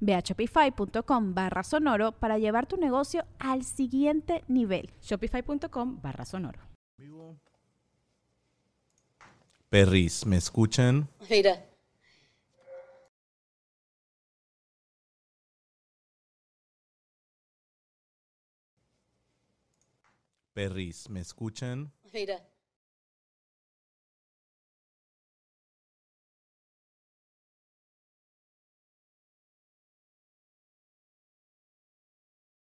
[0.00, 4.90] Ve a shopify.com barra sonoro para llevar tu negocio al siguiente nivel.
[5.02, 6.60] Shopify.com barra sonoro.
[9.68, 11.08] Perris, ¿me escuchan?
[11.28, 11.64] Mira.
[20.54, 21.92] Perris, ¿me escuchan?
[22.12, 22.42] Mira.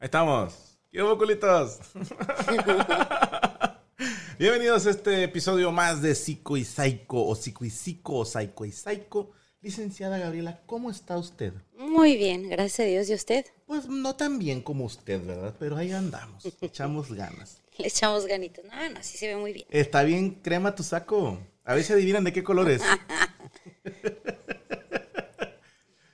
[0.00, 0.78] Ahí estamos.
[0.92, 1.80] ¿Qué culitos?
[4.38, 8.64] Bienvenidos a este episodio más de Psico y Psycho, o Psico y Psico, o Psycho
[8.64, 9.32] y Psycho.
[9.60, 11.52] Licenciada Gabriela, ¿cómo está usted?
[11.76, 13.10] Muy bien, gracias a Dios.
[13.10, 13.44] ¿Y usted?
[13.66, 15.56] Pues no tan bien como usted, ¿verdad?
[15.58, 17.60] Pero ahí andamos, echamos ganas.
[17.76, 18.64] Le echamos ganitas.
[18.66, 19.66] No, no, sí se ve muy bien.
[19.68, 21.40] Está bien crema tu saco.
[21.64, 22.82] A ver si adivinan de qué color es.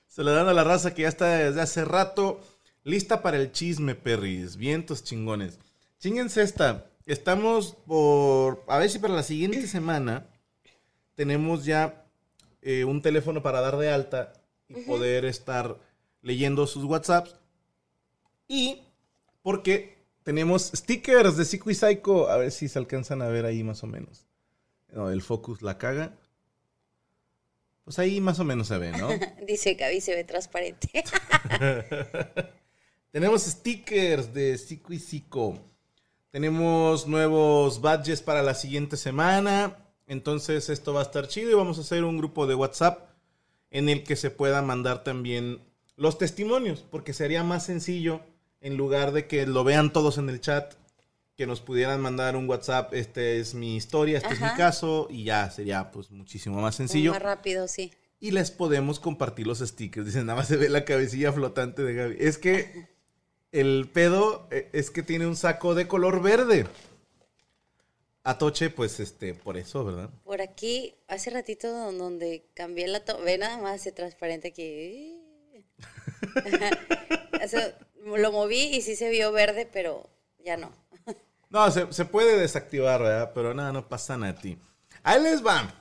[0.08, 2.40] Se le dan a la raza que ya está desde hace rato
[2.84, 4.56] lista para el chisme, perris.
[4.56, 5.58] Vientos chingones.
[5.98, 6.86] Chinguense esta.
[7.06, 8.64] Estamos por.
[8.68, 10.26] A ver si para la siguiente semana
[11.14, 12.06] tenemos ya
[12.62, 14.32] eh, un teléfono para dar de alta
[14.68, 15.78] y poder estar
[16.22, 17.34] leyendo sus WhatsApps.
[18.46, 18.82] Y
[19.42, 22.30] porque tenemos stickers de Psycho y Psycho.
[22.30, 24.26] A ver si se alcanzan a ver ahí más o menos.
[24.92, 26.14] No, el focus la caga.
[27.84, 29.08] Pues ahí más o menos se ve, ¿no?
[29.46, 31.04] Dice Gaby, se ve transparente.
[33.14, 35.56] Tenemos stickers de Psico y Psico.
[36.32, 39.76] Tenemos nuevos badges para la siguiente semana.
[40.08, 43.08] Entonces esto va a estar chido y vamos a hacer un grupo de WhatsApp
[43.70, 45.60] en el que se pueda mandar también
[45.94, 48.20] los testimonios, porque sería más sencillo
[48.60, 50.74] en lugar de que lo vean todos en el chat,
[51.36, 55.22] que nos pudieran mandar un WhatsApp, este es mi historia, este es mi caso y
[55.22, 57.12] ya sería pues muchísimo más sencillo.
[57.12, 57.92] Más rápido, sí.
[58.18, 60.06] Y les podemos compartir los stickers.
[60.06, 62.16] Dicen, nada más se ve la cabecilla flotante de Gaby.
[62.18, 62.88] Es que
[63.54, 66.66] el pedo eh, es que tiene un saco de color verde.
[68.24, 70.10] Atoche, pues, este, por eso, ¿verdad?
[70.24, 73.04] Por aquí, hace ratito don- donde cambié la...
[73.04, 75.20] to- Ve nada más, se transparente aquí.
[78.04, 80.08] Lo moví y sí se vio verde, pero
[80.44, 80.72] ya no.
[81.50, 83.32] No, se, se puede desactivar, ¿verdad?
[83.34, 84.58] Pero nada, no pasa nada a ti.
[85.02, 85.72] Ahí les va.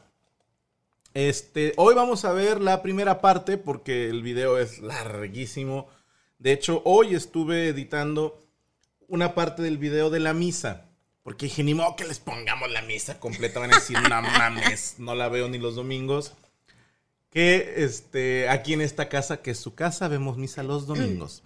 [1.13, 5.87] Este, hoy vamos a ver la primera parte porque el video es larguísimo.
[6.39, 8.43] De hecho, hoy estuve editando
[9.07, 10.85] una parte del video de la misa.
[11.23, 13.59] Porque dije, ni modo que les pongamos la misa completa.
[13.59, 16.33] Van a decir, no mames, no la veo ni los domingos.
[17.29, 21.43] Que este, aquí en esta casa, que es su casa, vemos misa los domingos.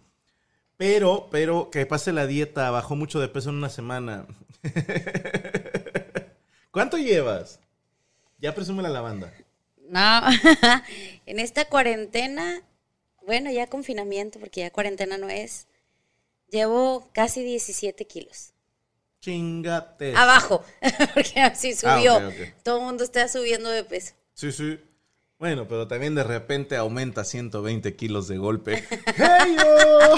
[0.77, 4.25] Pero, pero, que pase la dieta, bajó mucho de peso en una semana.
[6.71, 7.59] ¿Cuánto llevas?
[8.39, 9.33] Ya presume la banda.
[9.89, 10.21] No,
[11.25, 12.61] en esta cuarentena,
[13.27, 15.67] bueno, ya confinamiento, porque ya cuarentena no es,
[16.49, 18.53] llevo casi 17 kilos.
[19.21, 20.15] Chingate.
[20.15, 20.63] Abajo,
[21.13, 22.13] porque así subió.
[22.13, 22.63] Ah, ok.
[22.63, 24.13] Todo el mundo está subiendo de peso.
[24.33, 24.79] Sí, sí.
[25.37, 28.83] Bueno, pero también de repente aumenta 120 kilos de golpe.
[29.15, 30.15] ¡Hey, yo!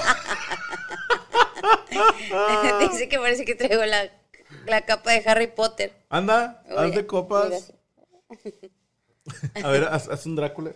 [2.90, 4.10] Dice que parece que traigo la
[4.66, 5.94] la capa de Harry Potter.
[6.10, 7.74] Anda, haz de copas.
[8.44, 9.68] mira.
[9.68, 10.72] A ver, haz, haz un Drácula.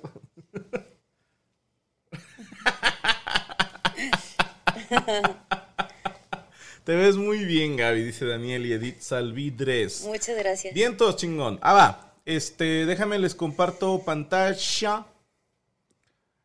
[6.83, 10.03] Te ves muy bien, Gaby, dice Daniel y Edith Salvidres.
[10.05, 10.73] Muchas gracias.
[10.73, 11.57] Vientos, chingón.
[11.61, 12.13] Ah, va.
[12.25, 15.05] Este, déjame les comparto pantalla.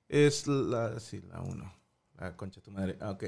[0.09, 1.75] Es la, sí, la 1.
[2.19, 2.97] La concha de tu madre.
[3.01, 3.25] Ah, ok.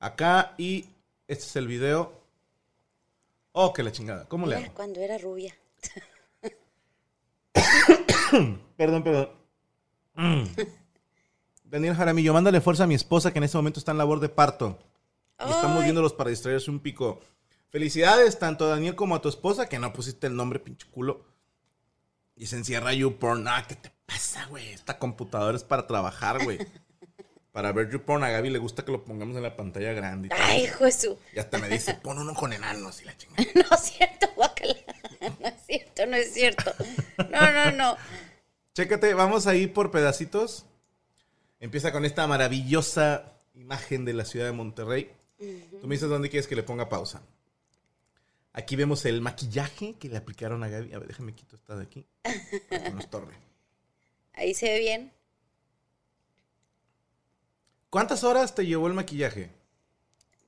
[0.00, 0.84] Acá y
[1.28, 2.12] este es el video.
[3.52, 4.28] Oh, que la chingada.
[4.28, 4.74] ¿Cómo le hago?
[4.74, 5.54] cuando era rubia.
[8.76, 9.30] Perdón, perdón.
[10.14, 10.44] Mm.
[11.72, 14.28] Daniel Jaramillo, mándale fuerza a mi esposa que en este momento está en labor de
[14.28, 14.78] parto.
[15.40, 17.18] Y estamos viéndolos para distraerse un pico.
[17.70, 21.24] Felicidades tanto a Daniel como a tu esposa, que no pusiste el nombre, pinche culo.
[22.36, 23.48] Y se encierra YouPorn.
[23.48, 24.70] Ah, ¿qué te pasa, güey?
[24.70, 26.58] Esta computadora es para trabajar, güey.
[27.52, 30.28] Para ver YouPorn a Gaby le gusta que lo pongamos en la pantalla grande.
[30.28, 30.30] y.
[30.34, 31.16] Ay, Jesús.
[31.34, 33.44] Y hasta me dice, pon uno con enanos y la chingada.
[33.54, 34.74] No es cierto, guacala.
[35.38, 36.72] No es cierto, no es cierto.
[37.30, 37.96] No, no, no.
[38.74, 40.64] Chécate, vamos a ir por pedacitos.
[41.62, 45.12] Empieza con esta maravillosa imagen de la ciudad de Monterrey.
[45.38, 47.22] Tú me dices dónde quieres que le ponga pausa.
[48.52, 50.92] Aquí vemos el maquillaje que le aplicaron a Gaby.
[50.92, 52.04] A ver, déjame quito esta de aquí.
[52.68, 53.34] para que no estorbe.
[54.34, 55.12] Ahí se ve bien.
[57.90, 59.48] ¿Cuántas horas te llevó el maquillaje?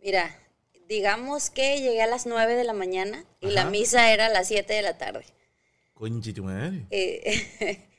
[0.03, 0.37] Mira,
[0.89, 4.49] digamos que llegué a las 9 de la mañana y la misa era a las
[4.49, 5.25] 7 de la tarde.
[5.95, 6.89] Conche tu madre.
[6.91, 7.87] Eh,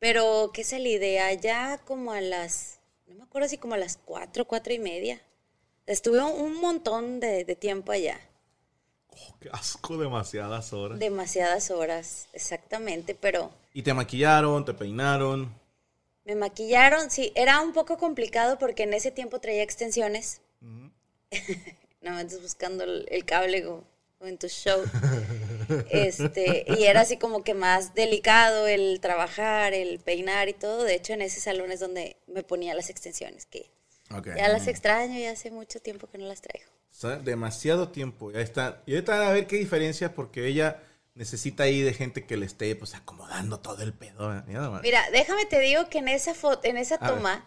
[0.00, 3.98] pero que salí de allá como a las, no me acuerdo si como a las
[3.98, 5.20] 4, 4 y media.
[5.86, 8.18] Estuve un, montón de, de tiempo allá.
[9.08, 10.98] Oh, qué asco, demasiadas horas.
[10.98, 15.54] Demasiadas horas, exactamente, pero Y te maquillaron, te peinaron.
[16.24, 17.10] me maquillaron.
[17.10, 20.40] Sí, era un poco complicado porque en ese tiempo traía extensiones.
[20.60, 20.90] no
[22.12, 23.84] me andes buscando el, el cable como,
[24.38, 24.82] tu show.
[25.90, 30.84] este, y era así como que más delicado el trabajar, el peinar y todo.
[30.84, 33.70] De hecho, en ese salón es donde me ponía las extensiones, que
[34.14, 34.28] Ok.
[34.36, 36.70] ya las extraño y hace mucho tiempo que no las traigo.
[37.22, 38.30] Demasiado tiempo.
[38.30, 38.82] Ya está.
[38.86, 40.82] Y ahorita a ver qué diferencia, porque ella
[41.14, 44.34] necesita ahí de gente que le esté pues acomodando todo el pedo.
[44.36, 44.42] ¿eh?
[44.82, 47.44] Mira déjame te digo que en esa foto, en esa toma,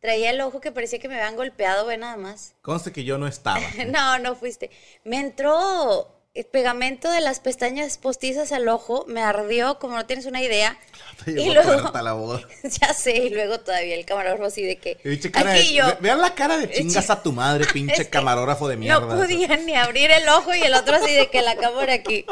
[0.00, 2.54] traía el ojo que parecía que me habían golpeado, ve nada más.
[2.62, 3.60] Conste que yo no estaba.
[3.86, 4.70] No, no fuiste.
[5.04, 10.26] Me entró el pegamento de las pestañas postizas al ojo, me ardió, como no tienes
[10.26, 10.78] una idea.
[11.24, 12.42] Te y luego, puerta la boda.
[12.62, 14.96] ya sé, y luego todavía el camarógrafo así de que.
[15.02, 15.86] De- aquí yo.
[15.86, 19.00] ve- vean la cara de chingas a tu madre, pinche Es que camarógrafo de mierda.
[19.00, 22.26] No podía ni abrir el ojo y el otro así de que la cámara aquí.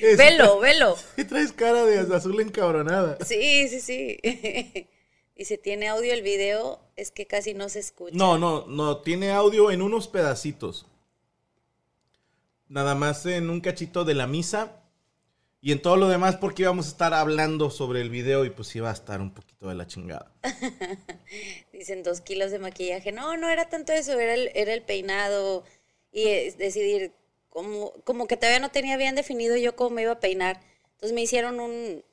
[0.00, 0.96] Es- Velo, velo.
[1.16, 3.18] Y traes cara de azul encabronada.
[3.24, 4.18] Sí, sí, sí.
[5.34, 8.14] Y si tiene audio el video, es que casi no se escucha.
[8.16, 8.98] No, no, no.
[8.98, 10.86] Tiene audio en unos pedacitos.
[12.68, 14.82] Nada más en un cachito de la misa.
[15.62, 18.76] Y en todo lo demás, porque íbamos a estar hablando sobre el video y pues
[18.76, 20.30] iba a estar un poquito de la chingada.
[21.72, 23.10] Dicen dos kilos de maquillaje.
[23.10, 25.64] No, no era tanto eso, era el, era el peinado
[26.12, 27.12] y es decidir,
[27.48, 30.60] como, como que todavía no tenía bien definido yo cómo me iba a peinar.
[30.92, 32.04] Entonces me hicieron un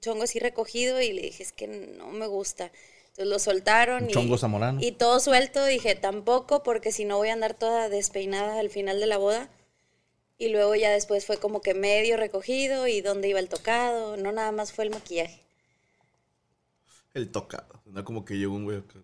[0.00, 2.70] chongo así recogido y le dije, es que no me gusta.
[3.10, 4.80] Entonces lo soltaron Un y, chongo zamorano.
[4.82, 5.64] y todo suelto.
[5.64, 9.48] Dije, tampoco, porque si no voy a andar toda despeinada al final de la boda.
[10.38, 14.16] Y luego ya después fue como que medio recogido y dónde iba el tocado.
[14.16, 15.40] No nada más fue el maquillaje.
[17.14, 17.80] El tocado.
[17.86, 18.98] No como que llegó un güey acá.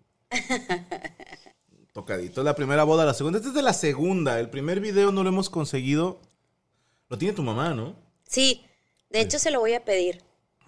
[1.93, 2.43] Tocadito.
[2.43, 3.37] La primera boda, la segunda.
[3.37, 4.39] Esta es de la segunda.
[4.39, 6.19] El primer video no lo hemos conseguido.
[7.09, 7.95] Lo tiene tu mamá, ¿no?
[8.27, 8.65] Sí,
[9.09, 10.21] de hecho se lo voy a pedir.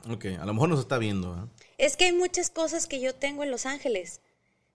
[0.10, 1.34] Ok, a lo mejor nos está viendo.
[1.34, 1.64] ¿eh?
[1.78, 4.20] Es que hay muchas cosas que yo tengo en Los Ángeles.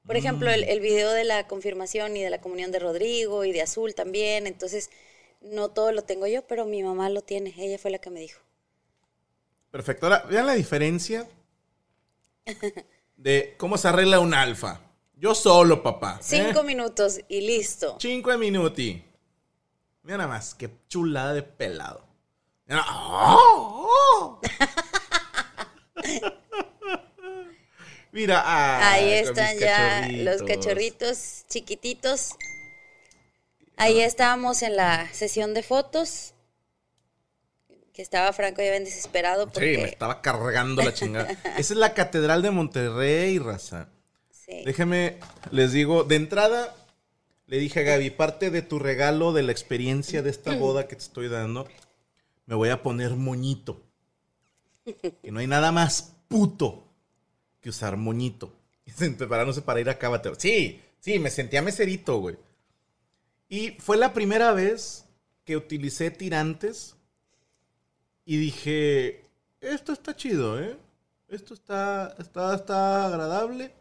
[0.06, 3.52] Por ejemplo, el, el video de la confirmación y de la comunión de Rodrigo y
[3.52, 4.46] de Azul también.
[4.46, 4.88] Entonces,
[5.40, 7.54] no todo lo tengo yo, pero mi mamá lo tiene.
[7.58, 8.40] Ella fue la que me dijo.
[9.70, 10.06] Perfecto.
[10.06, 11.28] Ahora, vean la diferencia
[13.16, 14.80] de cómo se arregla un alfa.
[15.16, 16.18] Yo solo, papá.
[16.20, 16.22] ¿eh?
[16.22, 17.96] Cinco minutos y listo.
[18.00, 19.02] Cinco minuti.
[20.02, 22.04] Mira nada más, qué chulada de pelado.
[22.66, 23.88] Mira, ¡oh!
[23.90, 24.40] ¡Oh!
[28.12, 32.30] Mira, Ahí están ya los cachorritos chiquititos.
[33.78, 36.34] Ahí estábamos en la sesión de fotos.
[37.92, 39.78] Que estaba Franco ya bien desesperado Sí, porque...
[39.78, 41.30] me estaba cargando la chingada.
[41.58, 43.88] Esa es la Catedral de Monterrey, raza.
[44.30, 44.62] Sí.
[44.64, 45.18] Déjeme,
[45.50, 46.74] les digo, de entrada,
[47.46, 50.94] le dije a Gaby, parte de tu regalo de la experiencia de esta boda que
[50.96, 51.66] te estoy dando,
[52.46, 53.82] me voy a poner moñito.
[54.84, 56.84] Que no hay nada más puto
[57.60, 58.54] que usar moñito.
[58.86, 60.34] Y se- Preparándose para ir a Cábatero.
[60.38, 62.36] Sí, sí, me sentía meserito, güey.
[63.48, 65.06] Y fue la primera vez
[65.44, 66.96] que utilicé tirantes
[68.24, 69.24] y dije,
[69.60, 70.76] esto está chido, ¿eh?
[71.28, 73.74] Esto está, está, está agradable.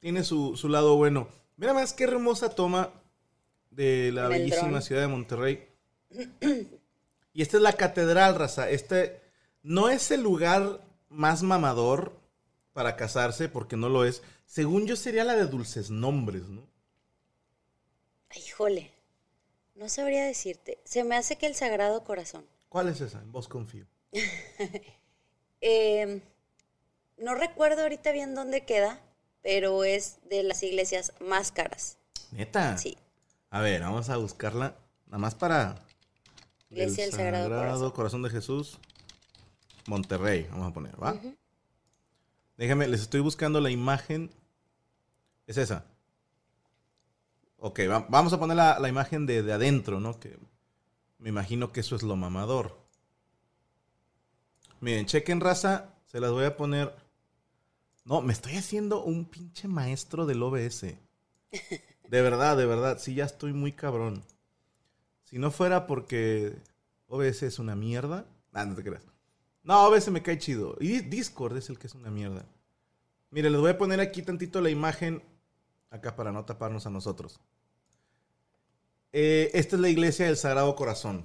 [0.00, 1.28] Tiene su, su lado bueno.
[1.56, 2.90] Mira más qué hermosa toma
[3.70, 4.82] de la bellísima dron.
[4.82, 5.68] ciudad de Monterrey.
[7.32, 8.70] Y esta es la catedral, raza.
[8.70, 9.20] Este
[9.62, 12.12] no es el lugar más mamador
[12.72, 14.22] para casarse, porque no lo es.
[14.46, 16.73] Según yo sería la de dulces nombres, ¿no?
[18.34, 18.90] Ay, Híjole,
[19.74, 20.78] no sabría decirte.
[20.84, 22.44] Se me hace que el Sagrado Corazón.
[22.68, 23.20] ¿Cuál es esa?
[23.20, 23.86] En vos confío.
[25.66, 26.20] Eh,
[27.16, 29.00] no recuerdo ahorita bien dónde queda,
[29.40, 31.96] pero es de las iglesias más caras.
[32.32, 32.76] Neta.
[32.76, 32.98] Sí.
[33.48, 34.76] A ver, vamos a buscarla.
[35.06, 35.76] Nada más para.
[36.68, 37.90] Iglesia el del Sagrado Corazón.
[37.92, 38.78] Corazón de Jesús.
[39.86, 41.18] Monterrey, vamos a poner, ¿va?
[42.58, 44.30] Déjame, les estoy buscando la imagen.
[45.46, 45.86] Es esa.
[47.58, 50.18] Ok, va- vamos a poner la, la imagen de, de adentro, ¿no?
[50.20, 50.38] Que
[51.18, 52.76] me imagino que eso es lo mamador.
[54.80, 55.94] Miren, chequen raza.
[56.06, 56.94] Se las voy a poner.
[58.04, 60.82] No, me estoy haciendo un pinche maestro del OBS.
[62.08, 62.98] De verdad, de verdad.
[62.98, 64.22] Sí, ya estoy muy cabrón.
[65.24, 66.56] Si no fuera porque
[67.08, 68.26] OBS es una mierda.
[68.52, 69.02] Ah, no te creas.
[69.62, 70.76] No, OBS me cae chido.
[70.80, 72.44] Y Discord es el que es una mierda.
[73.30, 75.22] Mire, les voy a poner aquí tantito la imagen.
[75.94, 77.38] Acá para no taparnos a nosotros.
[79.12, 81.24] Eh, esta es la iglesia del Sagrado Corazón.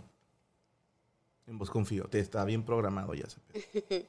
[1.48, 2.06] En vos confío.
[2.08, 3.26] Te está bien programado ya.
[3.28, 3.40] se-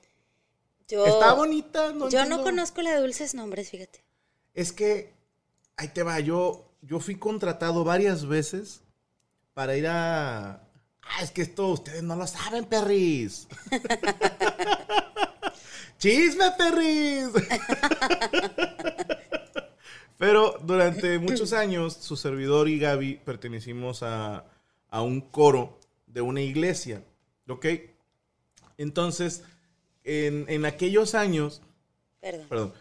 [0.88, 1.94] Yo, Está bonita.
[1.94, 4.04] No yo no conozco la de dulces nombres, fíjate.
[4.52, 5.14] Es que,
[5.78, 8.82] ahí te va, yo, yo fui contratado varias veces
[9.54, 10.56] para ir a...
[11.02, 13.48] Ah, es que esto ustedes no lo saben, perris.
[15.98, 17.28] ¡Chisme, perris!
[20.20, 24.44] Pero durante muchos años, su servidor y Gaby pertenecimos a,
[24.90, 27.02] a un coro de una iglesia,
[27.48, 27.64] ¿ok?
[28.76, 29.42] Entonces,
[30.04, 31.62] en, en aquellos años,
[32.20, 32.46] Perdón.
[32.50, 32.72] perdón,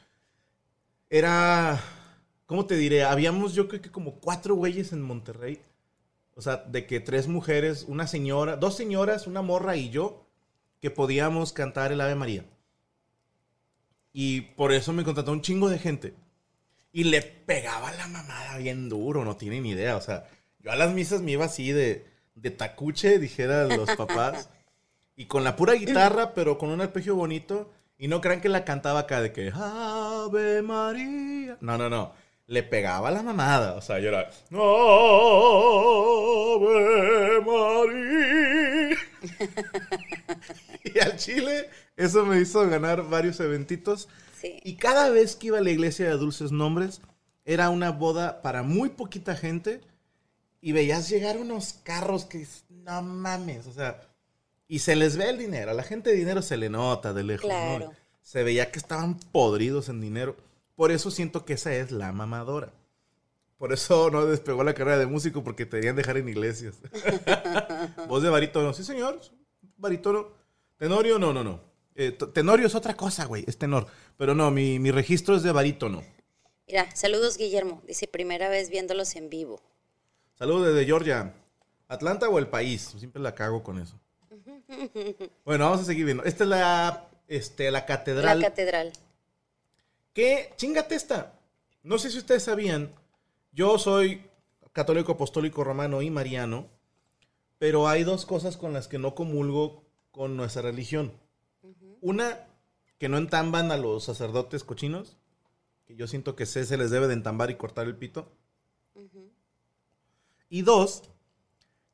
[1.09, 1.81] era,
[2.45, 3.05] ¿cómo te diré?
[3.05, 5.61] Habíamos yo creo que como cuatro güeyes en Monterrey.
[6.35, 10.25] O sea, de que tres mujeres, una señora, dos señoras, una morra y yo,
[10.81, 12.43] que podíamos cantar el Ave María.
[14.11, 16.13] Y por eso me contrató un chingo de gente.
[16.91, 19.95] Y le pegaba la mamada bien duro, no tienen idea.
[19.95, 20.27] O sea,
[20.59, 22.05] yo a las misas me iba así de,
[22.35, 24.49] de tacuche, dijeran los papás.
[25.15, 27.71] Y con la pura guitarra, pero con un arpegio bonito.
[27.97, 31.57] Y no crean que la cantaba acá de que Ave María.
[31.59, 32.13] No, no, no.
[32.47, 33.73] Le pegaba la mamada.
[33.73, 34.61] O sea, yo era Ave
[37.41, 38.97] María.
[40.85, 44.07] y al chile, eso me hizo ganar varios eventitos.
[44.39, 44.59] Sí.
[44.63, 47.01] Y cada vez que iba a la iglesia de Dulces Nombres,
[47.45, 49.81] era una boda para muy poquita gente.
[50.61, 54.09] Y veías llegar unos carros que no mames, o sea,
[54.67, 55.71] y se les ve el dinero.
[55.71, 57.77] A la gente de dinero se le nota de lejos, ¿no?
[57.77, 57.93] Claro.
[58.21, 60.35] Se veía que estaban podridos en dinero.
[60.75, 62.71] Por eso siento que esa es la mamadora.
[63.57, 66.75] Por eso no despegó la carrera de músico porque te querían dejar en iglesias.
[68.07, 68.73] Voz de barítono.
[68.73, 69.19] Sí, señor.
[69.75, 70.27] Barítono.
[70.77, 71.59] Tenorio, no, no, no.
[72.01, 73.43] Eh, tenorio es otra cosa, güey.
[73.45, 73.85] Es tenor.
[74.15, 76.01] Pero no, mi, mi registro es de barítono.
[76.65, 77.81] Mira, saludos Guillermo.
[77.85, 79.59] Dice primera vez viéndolos en vivo.
[80.35, 81.33] Saludos desde Georgia.
[81.89, 82.95] ¿Atlanta o el país?
[82.97, 83.99] Siempre la cago con eso.
[85.43, 86.23] Bueno, vamos a seguir viendo.
[86.23, 88.39] Esta es la, este, la catedral.
[88.39, 88.93] La catedral.
[90.13, 91.33] que, chingate esta.
[91.83, 92.93] No sé si ustedes sabían,
[93.51, 94.23] yo soy
[94.71, 96.67] católico apostólico romano y mariano,
[97.57, 101.11] pero hay dos cosas con las que no comulgo con nuestra religión.
[102.01, 102.47] Una,
[102.97, 105.17] que no entamban a los sacerdotes cochinos,
[105.85, 108.31] que yo siento que se, se les debe de entambar y cortar el pito.
[110.49, 111.03] Y dos,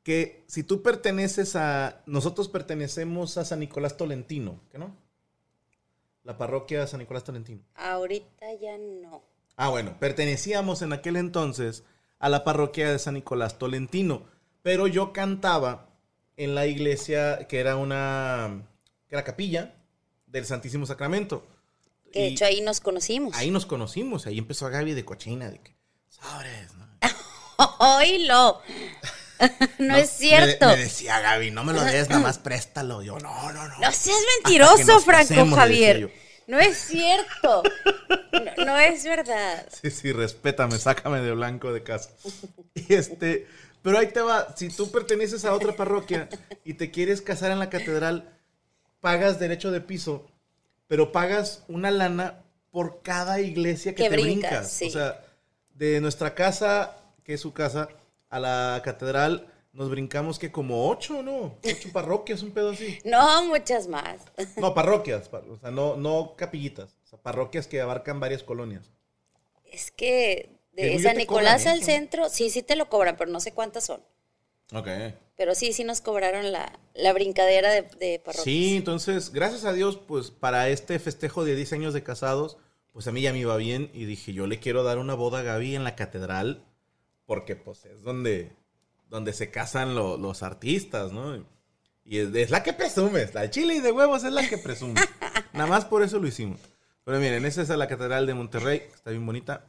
[0.02, 4.96] que si tú perteneces a, nosotros pertenecemos a San Nicolás Tolentino, ¿que no?
[6.24, 7.62] La parroquia de San Nicolás Tolentino.
[7.74, 9.22] Ahorita ya no.
[9.56, 11.84] Ah, bueno, pertenecíamos en aquel entonces
[12.18, 14.24] a la parroquia de San Nicolás Tolentino,
[14.62, 15.88] pero yo cantaba
[16.36, 18.68] en la iglesia que era una
[19.08, 19.75] que era capilla
[20.26, 21.46] del Santísimo Sacramento.
[22.12, 23.36] Que de hecho ahí nos conocimos.
[23.36, 25.76] ahí nos conocimos, ahí empezó Gaby de cochina, de que,
[26.08, 26.86] sobres, ¿no?
[27.98, 28.60] ¡Oílo!
[29.78, 30.66] no, es cierto.
[30.66, 33.02] Me, me decía Gaby, no me lo des, nada más préstalo.
[33.02, 33.78] Yo, no, no, no.
[33.78, 36.10] No seas mentiroso, Franco Javier.
[36.46, 37.62] No es cierto.
[38.32, 39.66] No, no es verdad.
[39.82, 42.10] Sí, sí, respétame, sácame de blanco de casa.
[42.74, 43.46] Y este,
[43.82, 46.28] pero ahí te va, si tú perteneces a otra parroquia
[46.64, 48.35] y te quieres casar en la catedral,
[49.00, 50.26] pagas derecho de piso,
[50.88, 54.70] pero pagas una lana por cada iglesia que, Que te brincas, brincas.
[54.72, 54.86] sí.
[54.88, 55.24] O sea,
[55.74, 57.88] de nuestra casa que es su casa,
[58.30, 61.56] a la catedral nos brincamos que como ocho, ¿no?
[61.62, 62.98] Ocho parroquias, un pedo así.
[63.04, 64.20] No, muchas más.
[64.56, 66.96] No, parroquias, par- o sea, no, no capillitas.
[67.04, 68.90] O sea, parroquias que abarcan varias colonias.
[69.64, 73.52] Es que de San Nicolás al centro, sí, sí te lo cobran, pero no sé
[73.52, 74.00] cuántas son.
[74.72, 74.88] Ok.
[75.36, 78.44] Pero sí, sí nos cobraron la, la brincadera de, de parroquias.
[78.44, 82.56] Sí, entonces, gracias a Dios, pues para este festejo de 10 años de casados,
[82.92, 85.40] pues a mí ya me iba bien y dije, yo le quiero dar una boda
[85.40, 86.64] a Gaby en la catedral,
[87.26, 88.50] porque pues es donde,
[89.10, 91.44] donde se casan lo- los artistas, ¿no?
[92.04, 95.04] Y es, es la que presumes, la chile y de huevos es la que presumes.
[95.52, 96.60] Nada más por eso lo hicimos.
[97.04, 99.66] Pero miren, esa es la catedral de Monterrey, está bien bonita.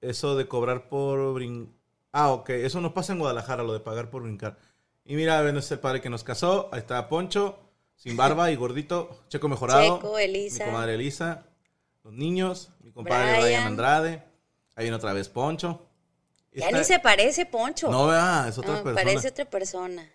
[0.00, 1.72] Eso de cobrar por brin...
[2.12, 4.58] Ah, ok, eso no pasa en Guadalajara, lo de pagar por brincar.
[5.04, 6.68] Y mira, ven, es el padre que nos casó.
[6.72, 7.58] Ahí está Poncho,
[7.96, 9.24] sin barba y gordito.
[9.28, 9.96] Checo mejorado.
[9.96, 10.64] Checo, Elisa.
[10.64, 11.44] Mi comadre Elisa.
[12.04, 12.70] Los niños.
[12.80, 13.66] Mi compadre Brian, Brian.
[13.66, 14.22] Andrade.
[14.76, 15.86] Ahí viene otra vez Poncho.
[16.52, 17.90] Ya Esta- ni se parece, Poncho.
[17.90, 19.02] No, vea, es otra No, persona.
[19.04, 20.06] parece otra persona.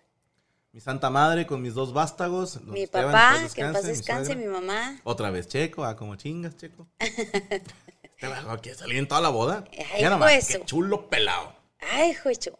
[0.70, 2.60] Mi santa madre con mis dos vástagos.
[2.62, 4.46] Mi Esteban, papá, paz que en paz mi descanse, suegra.
[4.46, 5.00] mi mamá.
[5.02, 6.86] Otra vez Checo, ah, como chingas, Checo.
[7.00, 9.64] este vago quiere salir en toda la boda.
[9.72, 11.57] Ay, mira nomás, qué chulo pelado.
[11.80, 12.58] Ay, juecho.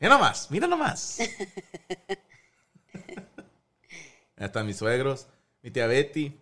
[0.00, 1.18] Mira nomás, mira nomás.
[4.36, 5.26] Ahí están mis suegros,
[5.62, 6.38] mi tía Betty.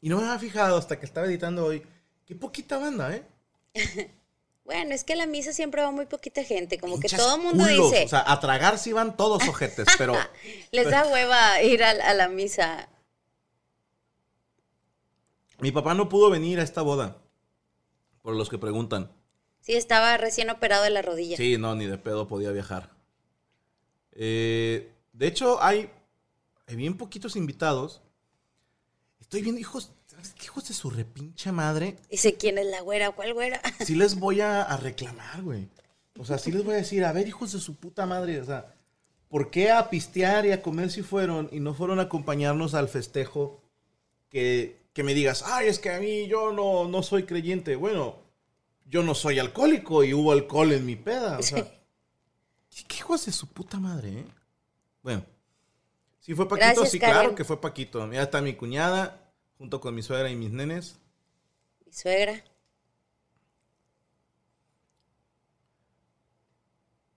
[0.00, 1.82] Y no me había fijado hasta que estaba editando hoy.
[2.26, 3.26] Qué poquita banda, ¿eh?
[4.64, 7.42] Bueno, es que a la misa siempre va muy poquita gente, como que todo el
[7.42, 10.14] mundo culos, dice, O sea, a tragar sí van todos ojetes, pero
[10.70, 12.88] les da hueva ir a, a la misa.
[15.58, 17.16] mi papá no pudo venir a esta boda.
[18.22, 19.10] Por los que preguntan.
[19.62, 21.36] Sí, estaba recién operado de la rodilla.
[21.36, 22.90] Sí, no, ni de pedo podía viajar.
[24.12, 25.88] Eh, de hecho, hay,
[26.66, 28.02] hay bien poquitos invitados.
[29.20, 31.96] Estoy viendo hijos, ¿sabes qué hijos de su repincha madre?
[32.10, 33.12] Dice, ¿quién es la güera?
[33.12, 33.62] ¿Cuál güera?
[33.86, 35.68] Sí les voy a, a reclamar, güey.
[36.18, 38.44] O sea, sí les voy a decir, a ver, hijos de su puta madre, o
[38.44, 38.74] sea,
[39.28, 42.88] ¿por qué a pistear y a comer si fueron y no fueron a acompañarnos al
[42.88, 43.62] festejo?
[44.28, 47.76] Que, que me digas, ay, es que a mí yo no, no soy creyente.
[47.76, 48.21] Bueno,
[48.86, 51.38] yo no soy alcohólico y hubo alcohol en mi peda.
[51.38, 51.64] O sea,
[52.70, 54.26] ¿qué, qué hijos de su puta madre, eh?
[55.02, 55.24] Bueno,
[56.20, 57.14] sí fue Paquito, Gracias, sí, Karen.
[57.14, 58.10] claro que fue Paquito.
[58.12, 60.98] Ya está mi cuñada, junto con mi suegra y mis nenes.
[61.86, 62.44] Mi suegra.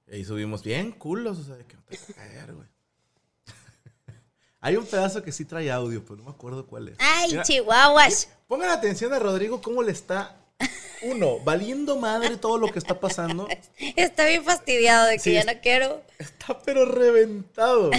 [0.08, 2.68] Y subimos bien culos, o sea, de que no te va a caer, güey.
[4.62, 6.98] Hay un pedazo que sí trae audio, pero no me acuerdo cuál es.
[7.00, 8.30] ¡Ay, Mira, chihuahuas!
[8.48, 10.38] Pongan atención a Rodrigo cómo le está,
[11.06, 13.48] uno, valiendo madre todo lo que está pasando.
[13.96, 16.02] Está bien fastidiado de que Sí, ya no quiero.
[16.20, 17.92] Está pero reventado.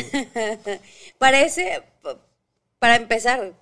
[1.19, 1.83] Parece,
[2.79, 3.55] para empezar,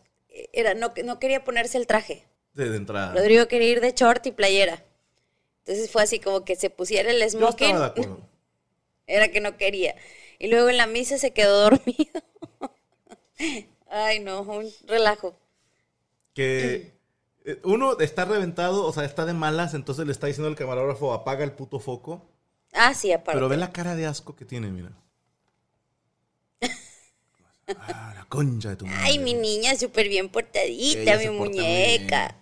[0.52, 2.24] era, no, no quería ponerse el traje.
[2.54, 3.14] Desde entrada.
[3.14, 4.82] Rodrigo quería ir de short y playera.
[5.60, 7.66] Entonces fue así como que se pusiera el Yo smoking.
[7.68, 8.20] estaba de acuerdo.
[9.06, 9.94] Era que no quería.
[10.38, 12.22] Y luego en la misa se quedó dormido.
[13.88, 15.34] Ay, no, un relajo.
[16.34, 16.92] Que eh,
[17.62, 21.44] uno está reventado, o sea, está de malas, entonces le está diciendo al camarógrafo, apaga
[21.44, 22.26] el puto foco.
[22.72, 23.36] Ah, sí, aparte.
[23.36, 24.92] Pero ve la cara de asco que tiene, mira.
[27.66, 29.00] Ah, la concha de tu madre.
[29.04, 32.36] Ay, mi niña súper bien portadita, Ella mi muñeca.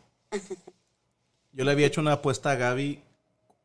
[1.52, 3.02] Yo le había hecho una apuesta a Gaby.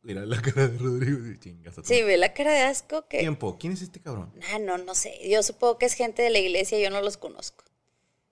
[0.02, 1.18] Mira la cara de Rodrigo.
[1.40, 3.18] Chingas a Sí, ve la cara de asco que...
[3.18, 3.58] Tiempo.
[3.58, 4.32] ¿Quién es este cabrón?
[4.52, 5.18] Ah, no, no sé.
[5.28, 7.64] Yo supongo que es gente de la iglesia, yo no los conozco.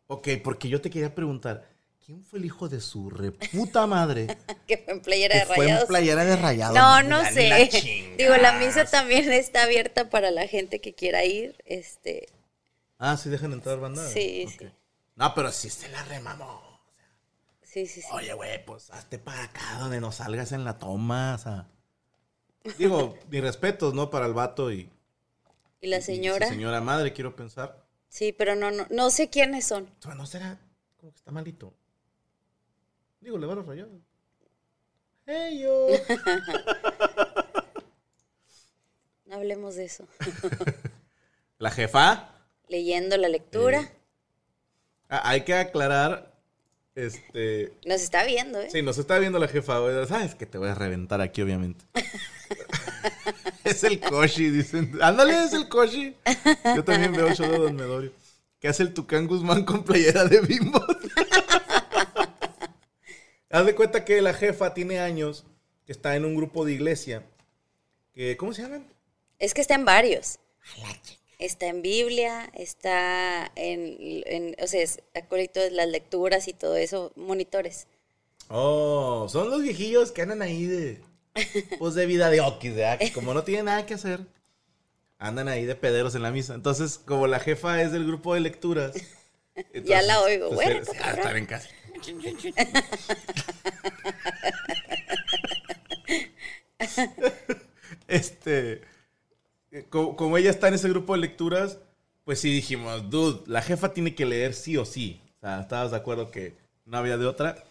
[0.07, 1.76] Ok, porque yo te quería preguntar.
[2.07, 4.29] ¿Quién fue el hijo de su reputa madre
[4.69, 5.89] que fue en playera que de fue en rayados.
[5.89, 6.75] playera de rayado?
[6.77, 7.49] No, no sé.
[7.49, 7.59] la.
[8.17, 11.57] Digo, la misa también está abierta para la gente que quiera ir.
[11.65, 12.29] Este,
[12.99, 14.09] Ah, sí, dejan entrar banda.
[14.09, 14.69] Sí, sí.
[15.17, 16.81] No, pero sí se la remamó.
[17.61, 18.09] sí, sí, sí.
[18.13, 21.35] Oye, güey, pues hazte para acá donde no salgas en la toma.
[21.35, 21.67] O sea.
[22.79, 24.11] Digo, mis respetos, ¿no?
[24.11, 24.89] Para el vato y.
[25.81, 26.49] ¿Y la y su señora?
[26.49, 27.85] señora madre, quiero pensar.
[28.09, 29.91] Sí, pero no, no, no sé quiénes son.
[30.17, 30.59] No será
[30.97, 31.75] como que está malito.
[33.21, 34.01] Digo, le va a rayados.
[35.27, 35.89] ¡Hey, yo!
[39.27, 40.07] No hablemos de eso.
[41.59, 42.31] La jefa.
[42.69, 43.91] Leyendo la lectura.
[45.09, 46.35] Ah, hay que aclarar.
[46.95, 47.73] Este.
[47.85, 48.69] Nos está viendo, ¿eh?
[48.71, 49.79] Sí, nos está viendo la jefa.
[49.79, 50.07] güey.
[50.07, 51.85] Sabes que te voy a reventar aquí, obviamente.
[53.65, 54.99] es el Koshi, dicen.
[55.01, 56.17] Ándale, es el Koshi.
[56.75, 58.13] Yo también veo el show de Don Medorio.
[58.59, 60.85] Que hace el Tucán Guzmán con playera de bimbo.
[63.57, 65.47] Haz de cuenta que la jefa tiene años
[65.87, 67.23] que está en un grupo de iglesia.
[68.15, 68.87] Que, ¿Cómo se llaman?
[69.39, 70.39] Es que está en varios.
[71.39, 76.77] Está en Biblia, está en, en- o sea, es acólito de las lecturas y todo
[76.77, 77.87] eso, monitores.
[78.49, 81.01] Oh, son los viejillos que andan ahí de.
[81.79, 82.99] Pues de vida de okis, ¿verdad?
[82.99, 84.21] Que como no tienen nada que hacer,
[85.19, 86.55] andan ahí de pederos en la misa.
[86.55, 88.93] Entonces, como la jefa es del grupo de lecturas.
[89.85, 91.71] Ya la oigo, pues, bueno, se- se va a estar en casa.
[98.09, 98.83] Este.
[99.73, 101.79] eh, Como, como ella está en ese grupo de lecturas,
[102.25, 105.21] pues sí dijimos, dude, la jefa tiene que leer sí o sí.
[105.39, 107.65] O sea, estabas de acuerdo que no había de otra.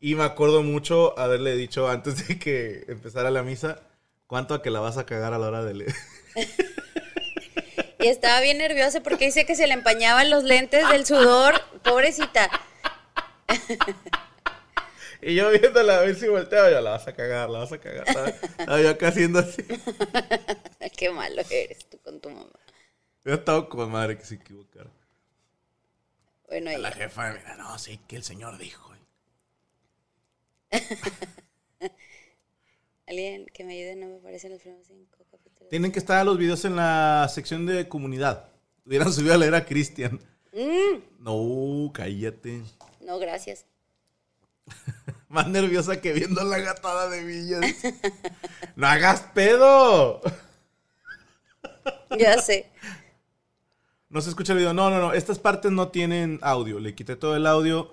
[0.00, 3.80] Y me acuerdo mucho haberle dicho antes de que empezara la misa,
[4.26, 5.94] cuánto a que la vas a cagar a la hora de leer.
[8.00, 11.54] Y estaba bien nerviosa porque dice que se le empañaban los lentes del sudor.
[11.84, 12.50] Pobrecita.
[15.24, 17.78] Y yo viéndola a ver si volteaba, yo la vas a cagar, la vas a
[17.78, 18.08] cagar.
[18.08, 19.62] Estaba, yo acá haciendo así.
[20.96, 22.50] Qué malo eres tú con tu mamá.
[23.24, 24.90] Yo estaba con madre que se equivocara.
[26.48, 28.92] Bueno, A la jefa, mira, no, sí, que el señor dijo.
[33.06, 35.68] Alguien que me ayude, no me aparecen los primeros cinco capítulos.
[35.70, 38.48] Tienen que estar los videos en la sección de comunidad.
[38.84, 40.20] Hubieran subido a leer a Cristian.
[40.52, 42.62] Mm, No, cállate.
[43.12, 43.66] No, gracias.
[45.28, 47.60] Más nerviosa que viendo la gatada de Villas.
[48.76, 50.20] ¡No hagas pedo!
[52.18, 52.70] Ya sé.
[54.10, 54.74] No se escucha el video.
[54.74, 55.14] No, no, no.
[55.14, 56.78] Estas partes no tienen audio.
[56.78, 57.90] Le quité todo el audio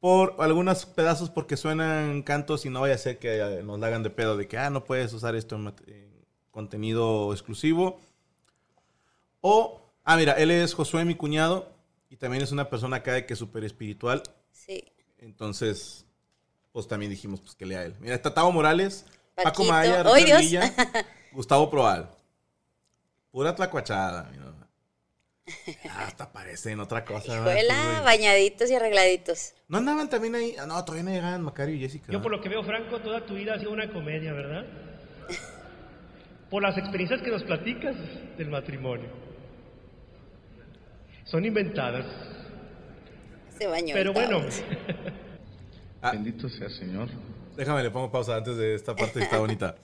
[0.00, 3.88] por algunos pedazos porque suenan cantos y no vaya a ser que eh, nos la
[3.88, 8.00] hagan de pedo de que, ah, no puedes usar esto en, en contenido exclusivo.
[9.42, 11.70] O, ah, mira, él es Josué, mi cuñado,
[12.08, 14.22] y también es una persona acá de que es súper espiritual.
[14.70, 14.84] Sí.
[15.18, 16.06] Entonces,
[16.70, 17.96] pues también dijimos pues, que lea él.
[18.00, 19.04] Mira, está Tavo Morales,
[19.34, 19.64] Paco.
[19.64, 20.40] Maya, ¡Ay, Rafael Dios!
[20.42, 20.74] Villa,
[21.32, 22.08] Gustavo Proal.
[23.32, 24.30] Pura tlacuachada.
[24.30, 24.44] mira.
[25.90, 27.34] Ah, hasta parecen otra cosa.
[27.36, 28.04] Hijuela, güeyes.
[28.04, 29.54] bañaditos y arregladitos.
[29.66, 30.54] ¿No andaban también ahí?
[30.56, 32.12] Ah, no, todavía no llegaban Macario y Jessica.
[32.12, 34.64] Yo por lo que veo, Franco, toda tu vida ha sido una comedia, ¿verdad?
[36.50, 37.96] Por las experiencias que nos platicas
[38.36, 39.08] del matrimonio.
[41.24, 42.06] Son inventadas.
[43.60, 43.94] Se bañó.
[43.94, 44.40] Pero bueno.
[46.02, 46.12] Ah.
[46.12, 47.10] Bendito sea Señor.
[47.58, 49.76] Déjame, le pongo pausa antes de esta parte que está bonita.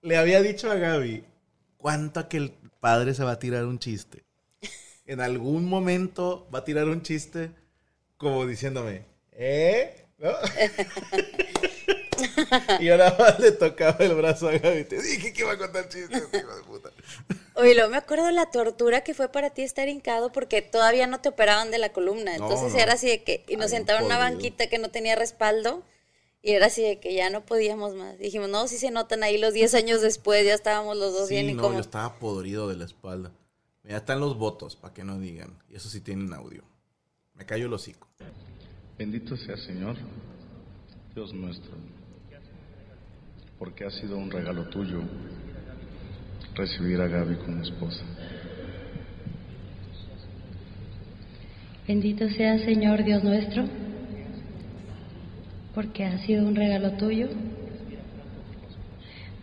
[0.00, 1.22] Le había dicho a Gaby
[1.76, 4.24] cuánto a que el padre se va a tirar un chiste.
[5.04, 7.50] En algún momento va a tirar un chiste
[8.16, 10.06] como diciéndome, ¿eh?
[10.16, 10.30] ¿No?
[12.80, 14.84] y ahora más le tocaba el brazo a Gaby.
[14.84, 16.90] Te dije que iba a contar chistes, hijo de puta.
[17.54, 21.06] Oye, luego me acuerdo de la tortura que fue para ti estar hincado porque todavía
[21.06, 22.36] no te operaban de la columna.
[22.36, 22.78] No, Entonces no.
[22.78, 23.44] era así de que.
[23.48, 25.82] Y nos Ay, sentaron en una banquita que no tenía respaldo.
[26.42, 28.18] Y era así de que ya no podíamos más.
[28.18, 31.46] Dijimos, no, si se notan ahí los 10 años después, ya estábamos los dos bien
[31.46, 31.74] Sí, y no, como.
[31.74, 33.32] yo estaba podrido de la espalda.
[33.82, 35.58] Mira, están los votos, para que no digan.
[35.68, 36.62] Y eso sí tienen audio.
[37.34, 38.06] Me callo el hocico.
[38.96, 39.96] Bendito sea Señor,
[41.14, 41.72] Dios nuestro,
[43.58, 45.00] porque ha sido un regalo tuyo
[46.54, 48.02] recibir a Gaby como esposa.
[51.86, 53.64] Bendito sea Señor Dios nuestro,
[55.74, 57.28] porque ha sido un regalo tuyo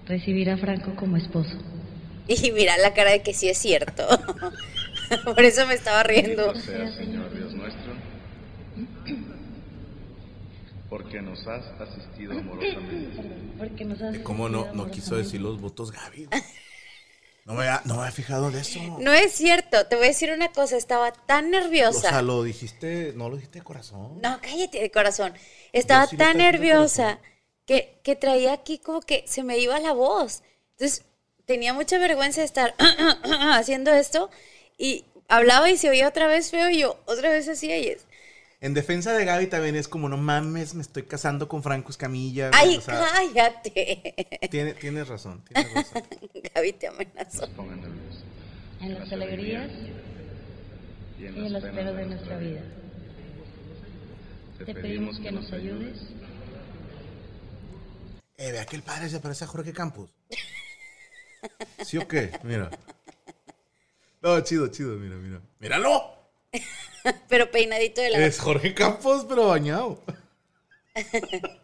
[0.05, 1.57] recibir a Franco como esposo.
[2.27, 4.07] Y mira la cara de que sí es cierto.
[5.25, 6.53] Por eso me estaba riendo.
[6.53, 7.93] Bendito sea Señor Dios nuestro,
[10.93, 13.19] porque nos has asistido amorosamente.
[13.57, 15.23] Porque nos has ¿Cómo no, no quiso amorosamente.
[15.23, 16.29] decir los votos Gaby?
[17.45, 18.79] No me, había, no me había fijado de eso.
[18.99, 19.87] No es cierto.
[19.87, 20.77] Te voy a decir una cosa.
[20.77, 22.09] Estaba tan O nerviosa.
[22.09, 24.21] sea, lo dijiste, no lo dijiste de corazón.
[24.21, 25.33] No, cállate de corazón.
[25.71, 27.17] Estaba sí tan nerviosa
[27.65, 30.43] que, que traía aquí como que se me iba la voz.
[30.73, 31.05] Entonces
[31.45, 32.75] tenía mucha vergüenza de estar
[33.53, 34.29] haciendo esto
[34.77, 38.05] y hablaba y se oía otra vez feo y yo otra vez así y es.
[38.63, 42.47] En defensa de Gaby también es como, no mames, me estoy casando con Franco Escamilla.
[42.49, 44.15] güey", ¡Ay, o sea, cállate!
[44.49, 46.03] tiene- tienes razón, tienes razón.
[46.55, 47.45] Gaby te amenazó.
[48.79, 49.69] En las alegrías
[51.19, 52.61] y y en los pelos de nuestra vida.
[54.65, 55.99] Te pedimos que nos ayudes
[58.37, 60.09] Eh, vea que el padre se parece a Jorge Campos.
[61.83, 62.31] ¿Sí o qué?
[62.43, 62.69] Mira.
[64.21, 65.41] No, chido, chido, mira, mira.
[65.59, 66.12] ¡Míralo!
[67.29, 68.25] Pero peinadito de la...
[68.25, 69.99] Es Jorge Campos, pero bañado.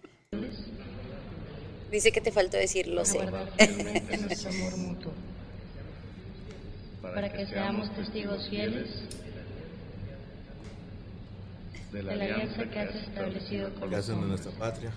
[1.92, 3.20] Dice que te faltó decir, lo sé.
[4.22, 5.12] nuestro amor mutuo.
[7.02, 8.88] Para que seamos testigos fieles
[11.92, 14.46] de de la alianza que has establecido con ¿Qué los hacen en hombres.
[14.46, 14.92] nuestra patria?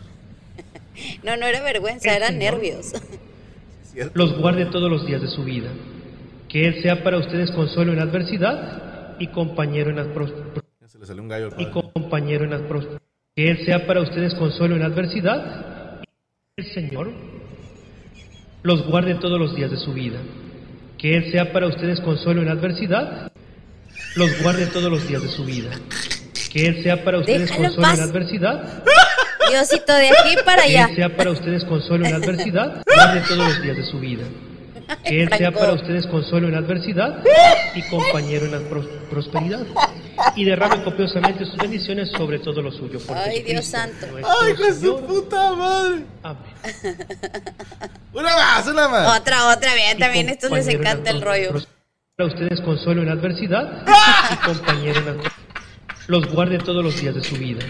[1.22, 2.92] No, no era vergüenza, eran nervios.
[4.12, 5.70] Los guarde todos los días de su vida.
[6.50, 10.32] Que Él sea para ustedes consuelo en adversidad y compañero en la pros-
[10.80, 12.86] Ya Se le salió un gallo al y compañero en la pros-
[13.34, 16.02] Que Él sea para ustedes consuelo en la adversidad.
[16.56, 17.10] El Señor
[18.62, 20.18] los guarde todos los días de su vida.
[20.98, 23.32] Que Él sea para ustedes consuelo en la adversidad.
[24.16, 25.70] Los guarde todos los días de su vida.
[26.52, 28.82] Que Él sea para ustedes Déjalo consuelo en la adversidad.
[29.50, 30.86] Diosito, de aquí para Que allá.
[30.90, 34.22] Él sea para ustedes consuelo en la adversidad, guarde todos los días de su vida.
[35.04, 37.22] Que Él sea para ustedes consuelo en la adversidad
[37.74, 39.60] y compañero en la pros- prosperidad.
[40.36, 43.00] Y derrame copiosamente sus bendiciones sobre todo lo suyo.
[43.00, 44.06] Por Ay, Dios santo.
[44.42, 46.04] ¡Ay, de su puta madre!
[46.22, 46.42] Amén.
[48.12, 49.20] Una más, una más.
[49.20, 51.52] Otra, otra, bien, también estos les encanta el rollo.
[52.16, 53.84] Para ustedes consuelo en la adversidad
[54.32, 55.14] y compañero en la
[56.08, 57.60] los guarde todos los días de su vida.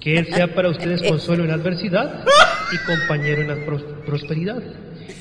[0.00, 2.24] Que Él sea para ustedes consuelo en la adversidad
[2.72, 4.60] y compañero en la pros- prosperidad.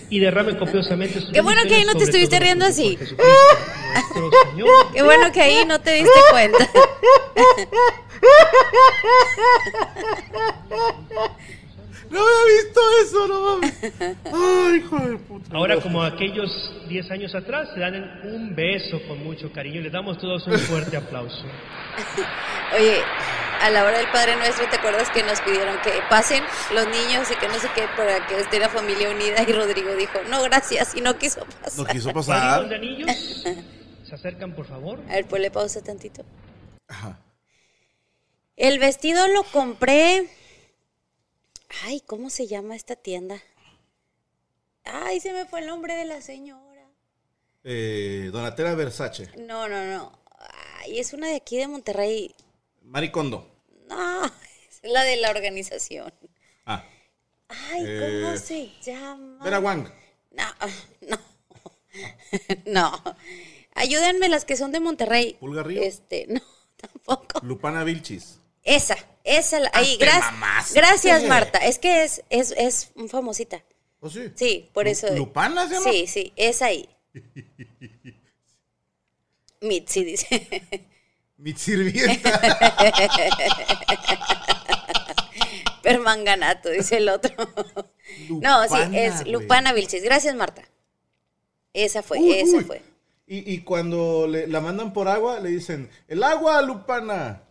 [0.09, 2.97] Y derrame copiosamente sus Qué bueno que ahí no te estuviste riendo así.
[4.93, 6.57] Qué bueno que ahí no te diste cuenta.
[12.09, 13.73] No había visto eso, no mames.
[14.25, 15.55] Ay, hijo de puta.
[15.55, 16.49] Ahora, como aquellos
[16.89, 19.81] 10 años atrás, se dan un beso con mucho cariño.
[19.81, 21.43] Les damos todos un fuerte aplauso.
[22.77, 23.01] Oye,
[23.61, 26.43] a la hora del Padre Nuestro, ¿te acuerdas que nos pidieron que pasen
[26.73, 29.43] los niños y que no sé qué para que esté la familia unida?
[29.47, 31.87] Y Rodrigo dijo, no, gracias, y no quiso No pasar.
[31.91, 32.69] quiso Padrinos pasar.
[32.69, 33.43] de anillos,
[34.07, 34.99] se acercan, por favor.
[35.09, 36.23] A ver, ponle pausa tantito.
[36.87, 37.19] Ajá.
[38.55, 40.27] El vestido lo compré.
[41.83, 43.41] Ay, ¿cómo se llama esta tienda?
[44.83, 46.87] Ay, se me fue el nombre de la señora.
[47.63, 49.29] Eh, Donatella Versace.
[49.37, 50.19] No, no, no.
[50.79, 52.33] Ay, es una de aquí de Monterrey.
[52.83, 53.47] Maricondo.
[53.87, 54.25] No,
[54.69, 56.13] es la de la organización.
[56.65, 56.83] Ah.
[57.49, 59.43] Ay, ¿cómo Eh, se llama?
[59.43, 59.87] Vera Wang.
[60.31, 60.45] No,
[61.01, 61.17] no.
[62.65, 63.01] No.
[63.73, 65.35] Ayúdenme las que son de Monterrey.
[65.39, 65.81] ¿Pulga Río?
[65.81, 66.41] Este, no,
[66.77, 67.39] tampoco.
[67.43, 68.39] Lupana Vilchis.
[68.63, 68.95] Esa,
[69.37, 70.31] esa, la- ahí, te gracias.
[70.31, 70.79] mamaste.
[70.79, 71.57] Gracias, Marta.
[71.59, 73.63] Es que es, es, es famosita.
[73.99, 74.31] ¿Oh, sí?
[74.35, 75.07] Sí, por Lu- eso.
[75.15, 75.91] ¿Lupana se llama?
[75.91, 76.89] Sí, sí, es ahí.
[79.61, 80.87] Mitzi dice.
[81.37, 82.39] Mi sirvienta.
[85.81, 87.31] Permanganato, dice el otro.
[88.29, 89.25] no, sí, es.
[89.27, 90.03] Lupana Vilches.
[90.03, 90.63] Gracias, Marta.
[91.73, 92.63] Esa fue, Uy, esa uy.
[92.65, 92.81] fue.
[93.27, 97.43] Y, y cuando le- la mandan por agua, le dicen, el agua, Lupana.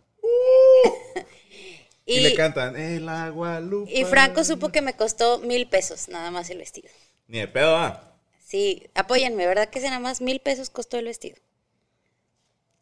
[2.09, 3.95] Y, Y, le cantan, el agua, Lupana.
[3.99, 6.89] y Franco supo que me costó mil pesos nada más el vestido.
[7.27, 8.15] Ni de pedo, ah.
[8.43, 11.37] Sí, apóyenme, ¿verdad que nada más mil pesos costó el vestido?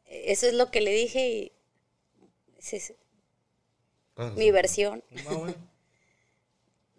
[0.05, 1.51] Eso es lo que le dije y
[2.71, 2.93] es
[4.15, 5.03] Ah, mi versión.
[5.25, 5.53] bueno.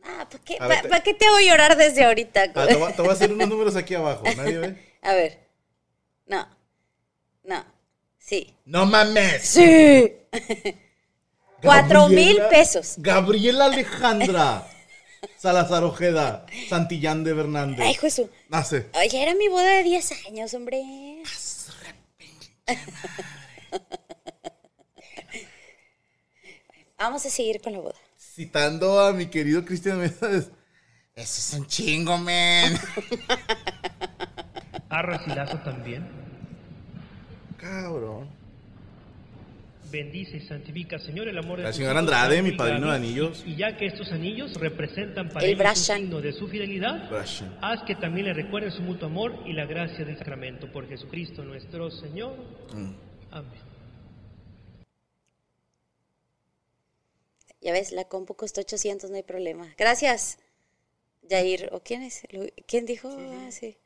[0.05, 2.53] Ah, ¿para qué, A pa- ver, te- pa' qué te hago llorar desde ahorita?
[2.55, 4.23] Ah, te voy a hacer unos números aquí abajo.
[4.37, 4.77] ¿Nadie ve?
[5.01, 5.38] A ver.
[6.27, 6.47] No.
[7.45, 7.64] No.
[8.19, 8.55] Sí.
[8.67, 9.43] ¡No mames!
[9.43, 10.12] Sí.
[11.62, 12.94] Cuatro mil pesos.
[12.99, 14.66] Gabriela Alejandra
[15.37, 17.81] Salazar Ojeda Santillán de Fernández.
[17.85, 18.87] Ay, su- Nace.
[18.94, 20.83] Oye, era mi boda de 10 años, hombre.
[26.99, 27.94] Vamos a seguir con la boda.
[28.18, 30.29] Citando a mi querido Cristian Mesa.
[30.31, 30.51] Eso
[31.14, 32.79] es un chingo, men.
[34.88, 36.07] Arras y lazo también.
[37.57, 38.29] Cabrón.
[39.90, 43.42] Bendice y santifica, Señor, el amor de La señora Andrade, mi y padrino de anillos.
[43.46, 46.01] Y ya que estos anillos representan para El ellos un Brashan.
[46.01, 47.57] signo de su fidelidad, Brashan.
[47.62, 51.42] haz que también le recuerden su mutuo amor y la gracia del sacramento por Jesucristo
[51.44, 52.37] nuestro Señor.
[52.74, 52.92] Mm.
[53.31, 53.68] Amén.
[57.61, 59.74] Ya ves, la compu costó 800, no hay problema.
[59.77, 60.38] Gracias,
[61.29, 61.68] Jair.
[61.72, 62.22] ¿O quién es?
[62.66, 63.09] ¿Quién dijo?
[63.11, 63.77] Ah, sí.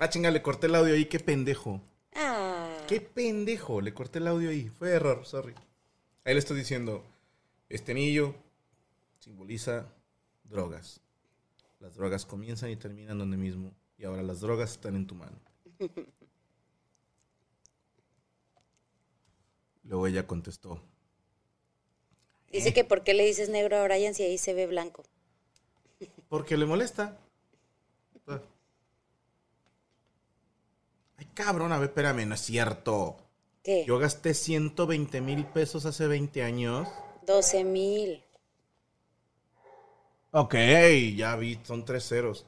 [0.00, 1.04] Ah, chinga, le corté el audio ahí.
[1.04, 1.82] Qué pendejo.
[2.14, 2.74] Ah.
[2.88, 3.82] Qué pendejo.
[3.82, 4.70] Le corté el audio ahí.
[4.70, 5.52] Fue error, sorry.
[6.24, 7.04] Ahí le estoy diciendo.
[7.68, 8.34] Este anillo
[9.18, 9.92] simboliza
[10.44, 11.02] drogas.
[11.80, 13.74] Las drogas comienzan y terminan donde mismo.
[13.98, 15.38] Y ahora las drogas están en tu mano.
[19.84, 20.82] Luego ella contestó.
[22.50, 25.04] Dice que por qué le dices negro a Brian si ahí se ve blanco.
[26.30, 27.18] Porque le molesta.
[31.20, 33.18] Ay, cabrón, a ver, espérame, no es cierto.
[33.62, 33.84] ¿Qué?
[33.86, 36.88] Yo gasté 120 mil pesos hace 20 años.
[37.26, 38.24] 12 mil.
[40.30, 40.54] Ok,
[41.14, 42.46] ya vi, son tres ceros.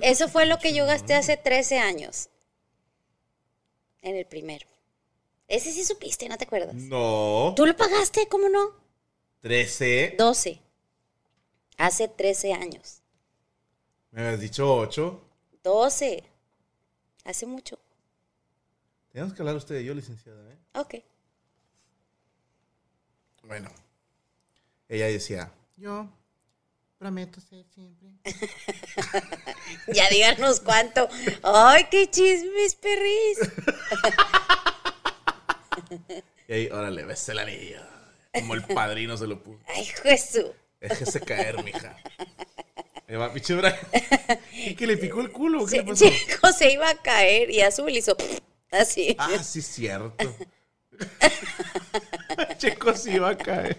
[0.00, 2.30] Eso fue lo que yo gasté hace 13 años.
[4.00, 4.66] En el primero.
[5.46, 6.74] Ese sí supiste, ¿no te acuerdas?
[6.74, 7.52] No.
[7.54, 8.26] ¿Tú lo pagaste?
[8.28, 8.72] ¿Cómo no?
[9.40, 10.14] 13.
[10.16, 10.62] 12.
[11.76, 13.02] Hace 13 años.
[14.12, 15.20] Me habías dicho 8.
[15.62, 16.24] 12.
[17.24, 17.78] Hace mucho.
[19.12, 20.52] Tenemos que hablar usted y yo, licenciada.
[20.52, 20.58] ¿eh?
[20.74, 20.94] Ok.
[23.44, 23.70] Bueno.
[24.88, 26.08] Ella decía, yo
[26.98, 28.08] prometo ser siempre.
[29.92, 31.08] Ya díganos cuánto.
[31.42, 33.38] Ay, qué chismes, perris.
[36.46, 37.80] Y ahí, órale, ves el anillo.
[38.32, 39.60] Como el padrino se lo puso.
[39.66, 40.50] Ay, Jesús.
[40.80, 41.96] Déjese caer, mija.
[43.14, 43.76] Ahí va, pinche Brian.
[44.52, 45.64] ¿Y que le picó el culo?
[45.66, 46.04] ¿Qué le pasó?
[46.10, 48.16] Chico, se iba a caer y Azul hizo
[48.72, 49.14] así.
[49.16, 50.34] Ah, sí, cierto.
[52.58, 53.76] Checo sí iba a caer.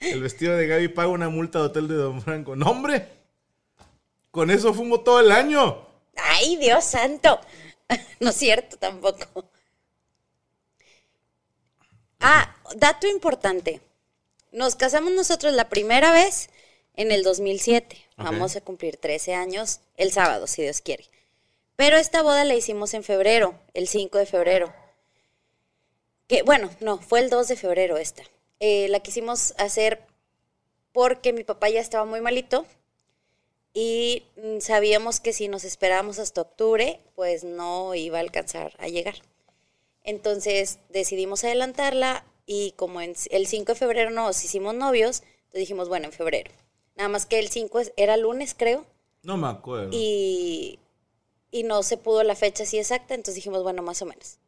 [0.00, 2.56] El vestido de Gaby paga una multa de hotel de Don Franco.
[2.56, 3.08] ¡No, hombre!
[4.30, 5.80] Con eso fumo todo el año.
[6.16, 7.40] Ay, Dios santo.
[8.20, 9.48] No es cierto tampoco.
[12.20, 13.80] Ah, dato importante.
[14.52, 16.50] Nos casamos nosotros la primera vez
[16.94, 17.96] en el 2007.
[18.18, 18.24] Ok.
[18.24, 21.04] Vamos a cumplir 13 años el sábado, si Dios quiere.
[21.76, 24.72] Pero esta boda la hicimos en febrero, el 5 de febrero.
[26.28, 28.22] Que, bueno, no, fue el 2 de febrero esta.
[28.60, 30.00] Eh, la quisimos hacer
[30.92, 32.64] porque mi papá ya estaba muy malito
[33.72, 38.86] y mm, sabíamos que si nos esperábamos hasta octubre, pues no iba a alcanzar a
[38.88, 39.16] llegar.
[40.04, 45.88] Entonces decidimos adelantarla y como en- el 5 de febrero nos hicimos novios, entonces dijimos,
[45.88, 46.50] bueno, en febrero.
[46.96, 48.84] Nada más que el 5 es- era lunes, creo,
[49.22, 49.90] No me acuerdo.
[49.92, 50.78] y,
[51.50, 54.38] y no se pudo la fecha así exacta, entonces dijimos, bueno, más o menos.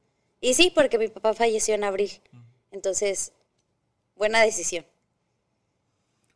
[0.41, 2.11] Y sí, porque mi papá falleció en abril.
[2.71, 3.33] Entonces,
[4.17, 4.85] buena decisión.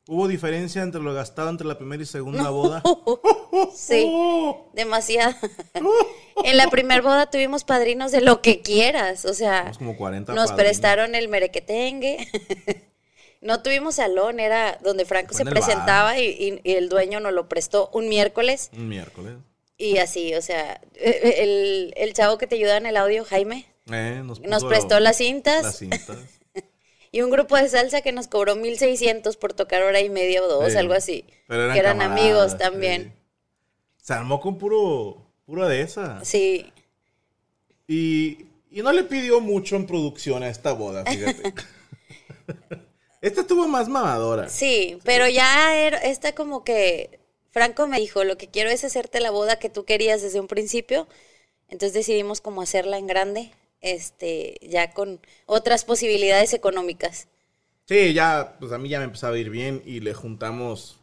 [0.09, 2.83] ¿Hubo diferencia entre lo gastado entre la primera y segunda boda?
[3.75, 4.11] Sí,
[4.73, 5.35] demasiado.
[6.45, 10.51] en la primera boda tuvimos padrinos de lo que quieras, o sea, como 40 nos
[10.51, 10.65] padrinos.
[10.69, 12.29] prestaron el merequetengue.
[13.41, 17.49] No tuvimos salón, era donde Franco se presentaba y, y- y el dueño nos lo
[17.49, 19.35] prestó un miércoles Un miércoles.
[19.79, 24.23] y así, o sea, el, el chavo que te ayuda en el audio, Jaime, Eh,
[24.25, 26.19] nos, prestó las cintas Las cintas.
[27.13, 30.47] y un grupo de salsa que nos cobró 1600 por tocar hora y media o
[30.49, 30.79] dos, Sí.
[30.79, 31.25] algo así.
[31.49, 33.05] Pero eran que eran amigos también.
[33.05, 33.13] sí.
[34.03, 36.25] Se armó con puro, puro de esa.
[36.25, 36.73] Sí.
[37.89, 41.55] Y, y no le pidió mucho en producción a esta boda, fíjate.
[43.21, 44.49] esta estuvo más mamadora.
[44.49, 49.21] Sí, pero ya era, está como que Franco me dijo, lo que quiero es hacerte
[49.21, 51.09] la boda que tú querías desde un principio.
[51.69, 57.29] Entonces decidimos como hacerla en grande, este, ya con otras posibilidades económicas.
[57.87, 61.01] Sí, ya, pues a mí ya me empezaba a ir bien y le juntamos,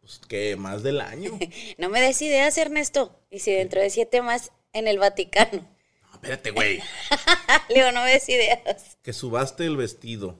[0.00, 0.56] pues, ¿qué?
[0.56, 1.38] Más del año.
[1.78, 3.18] No me des ideas, Ernesto.
[3.30, 5.66] Y si dentro de siete más en el Vaticano.
[6.02, 6.80] No, espérate, güey.
[7.68, 8.98] Le digo, no me des ideas.
[9.02, 10.38] Que subaste el vestido.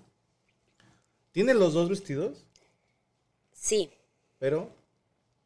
[1.32, 2.44] ¿Tiene los dos vestidos?
[3.52, 3.90] Sí,
[4.38, 4.70] Pero,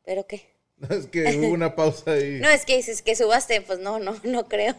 [0.04, 0.48] pero ¿qué?
[0.88, 2.38] es que hubo una pausa ahí.
[2.40, 4.74] No, es que dices que subaste, pues no, no, no creo.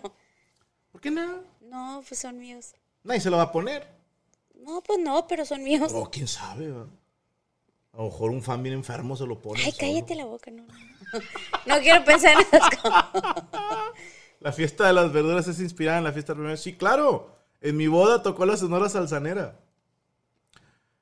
[0.91, 1.43] ¿Por qué no?
[1.61, 2.73] No, pues son míos.
[3.03, 3.87] Nadie se lo va a poner.
[4.55, 5.91] No, pues no, pero son míos.
[5.93, 6.87] O quién sabe, ¿verdad?
[7.93, 9.59] A lo mejor un fan bien enfermo se lo pone.
[9.63, 9.77] Ay, solo.
[9.79, 10.63] cállate la boca, no.
[10.63, 11.19] No,
[11.75, 13.05] no quiero pensar en esas cosas.
[14.39, 16.57] La fiesta de las verduras es inspirada en la fiesta del primero.
[16.57, 17.35] Sí, claro.
[17.59, 19.59] En mi boda tocó la sonora salsanera.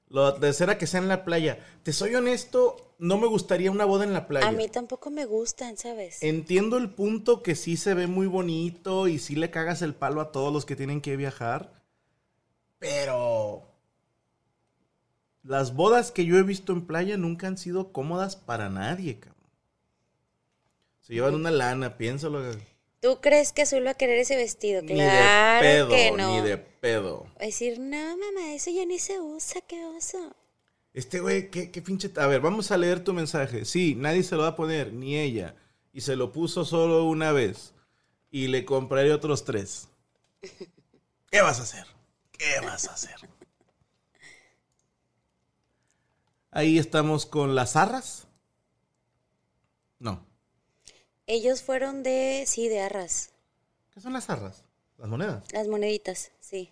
[0.09, 1.59] La tercera que sea en la playa.
[1.83, 4.47] Te soy honesto, no me gustaría una boda en la playa.
[4.47, 6.21] A mí tampoco me gustan, ¿sabes?
[6.21, 10.21] Entiendo el punto que sí se ve muy bonito y sí le cagas el palo
[10.21, 11.83] a todos los que tienen que viajar.
[12.79, 13.63] Pero
[15.43, 19.35] las bodas que yo he visto en playa nunca han sido cómodas para nadie, cabrón.
[21.01, 22.41] Se llevan una lana, piénsalo.
[23.05, 24.81] ¿Tú crees que Azul va a querer ese vestido?
[24.81, 26.41] Ni Claro de pedo, que no.
[26.41, 27.25] ni de pedo.
[27.39, 30.35] Va a decir, no, mamá, eso ya ni se usa, qué oso.
[30.91, 32.11] Este güey, ¿qué, qué pinche...
[32.15, 33.63] A ver, vamos a leer tu mensaje.
[33.65, 35.55] Sí, nadie se lo va a poner, ni ella.
[35.93, 37.75] Y se lo puso solo una vez.
[38.31, 39.87] Y le compraré otros tres.
[41.29, 41.85] ¿Qué vas a hacer?
[42.31, 43.17] ¿Qué vas a hacer?
[46.49, 48.27] Ahí estamos con las arras.
[49.99, 50.25] No.
[51.27, 53.31] Ellos fueron de, sí, de arras.
[53.93, 54.63] ¿Qué son las arras?
[54.97, 55.43] Las monedas.
[55.51, 56.69] Las moneditas, sí.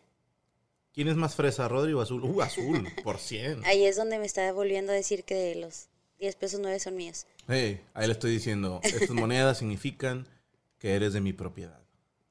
[0.94, 2.24] ¿Quién es más fresa, Rodri o azul?
[2.24, 3.66] Uh, azul, por 100.
[3.66, 5.88] Ahí es donde me está volviendo a decir que los
[6.20, 7.26] 10 pesos 9 son míos.
[7.48, 10.28] Hey, ahí le estoy diciendo, estas monedas significan
[10.78, 11.80] que eres de mi propiedad.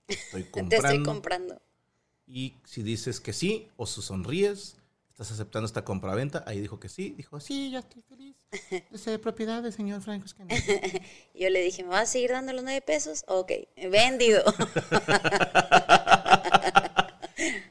[0.06, 0.88] Estoy Te comprando.
[0.88, 1.62] estoy comprando.
[2.26, 4.76] Y si dices que sí o sonríes,
[5.22, 6.44] estás aceptando esta compraventa.
[6.46, 7.14] Ahí dijo que sí.
[7.16, 8.36] Dijo, sí, ya estoy feliz
[8.90, 10.60] de ser propiedad del señor Franco Escamilla.
[11.34, 13.24] Y yo le dije, ¿me vas a seguir dando los 9 pesos?
[13.28, 13.52] Ok,
[13.90, 14.42] vendido.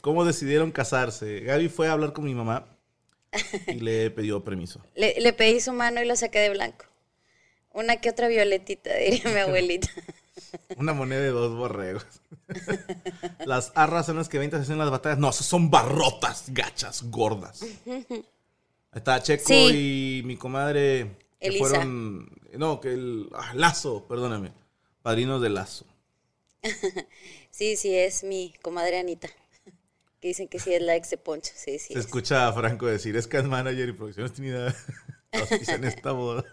[0.01, 1.41] ¿Cómo decidieron casarse?
[1.41, 2.65] Gaby fue a hablar con mi mamá
[3.67, 4.83] y le pidió permiso.
[4.95, 6.85] le, le pedí su mano y lo saqué de blanco.
[7.73, 9.89] Una que otra violetita, diría mi abuelita.
[10.77, 12.05] Una moneda de dos borregos.
[13.45, 15.19] las arras son las que ventas en las batallas.
[15.19, 17.65] No, esas son barrotas, gachas, gordas.
[18.93, 20.19] Está Checo Sí.
[20.21, 21.17] y mi comadre.
[21.39, 21.59] Que Elisa.
[21.67, 22.29] fueron.
[22.53, 23.29] No, que el.
[23.33, 24.51] ah, Lazo, perdóname.
[25.01, 25.85] Padrinos de Lazo.
[27.53, 29.27] Sí, sí, es mi comadre Anita.
[30.21, 31.51] Que dicen que sí es la ex de Poncho.
[31.53, 31.93] Sí, sí.
[31.93, 32.05] Se es.
[32.05, 34.73] escucha a Franco decir: es que manager y producciones Trinidad.
[35.67, 36.45] en esta boda.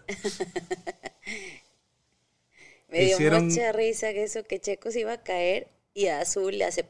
[2.89, 6.21] Me dio hicieron- mucha risa que eso, que Checo se iba a caer y a
[6.21, 6.85] Azul le hace...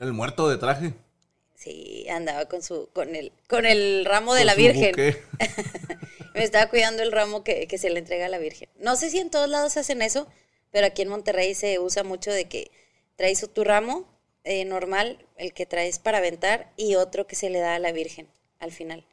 [0.00, 0.92] El muerto de traje.
[1.54, 4.90] Sí, andaba con su con el con el ramo de Con la su Virgen.
[4.90, 5.22] buque.
[6.34, 8.68] Me estaba cuidando el ramo que, que se le entrega a la Virgen.
[8.78, 10.28] No sé si en todos lados hacen eso,
[10.70, 12.70] pero aquí en Monterrey se usa mucho de que
[13.16, 14.06] traes tu ramo
[14.44, 17.90] eh, normal, el que traes para aventar, y otro que se le da a la
[17.92, 18.28] Virgen
[18.58, 19.06] al final.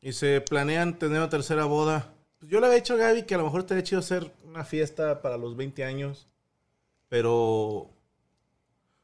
[0.00, 2.14] Y se planean tener una tercera boda.
[2.38, 4.64] Pues yo le había dicho a Gaby que a lo mejor estaría chido hacer una
[4.64, 6.26] fiesta para los 20 años.
[7.08, 7.90] Pero.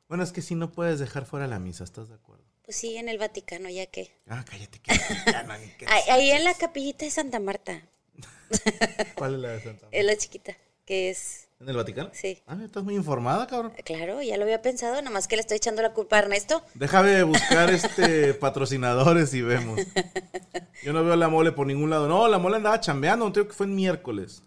[0.09, 2.45] Bueno, es que si no puedes dejar fuera la misa, ¿estás de acuerdo?
[2.65, 4.13] Pues sí, en el Vaticano, ya que.
[4.29, 4.79] Ah, cállate.
[4.79, 4.93] Que
[5.87, 7.83] Ahí, ahí en la capillita de Santa Marta,
[9.17, 9.89] ¿Cuál es la de Santa Marta?
[9.97, 11.49] es la chiquita, que es.
[11.61, 12.11] ¿En el Vaticano?
[12.13, 12.43] Sí.
[12.47, 13.73] Ah, estás muy informada, cabrón.
[13.85, 16.63] Claro, ya lo había pensado, nada más que le estoy echando la culpa a Ernesto.
[16.75, 19.81] Déjame buscar este patrocinadores y vemos.
[20.85, 22.09] Yo no veo la mole por ningún lado.
[22.09, 24.43] No, la mole andaba chambeando, creo que fue en miércoles.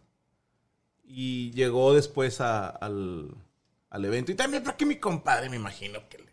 [1.03, 3.33] Y llegó después a- al,
[3.89, 4.31] al evento.
[4.31, 6.31] Y también porque mi compadre, me imagino que le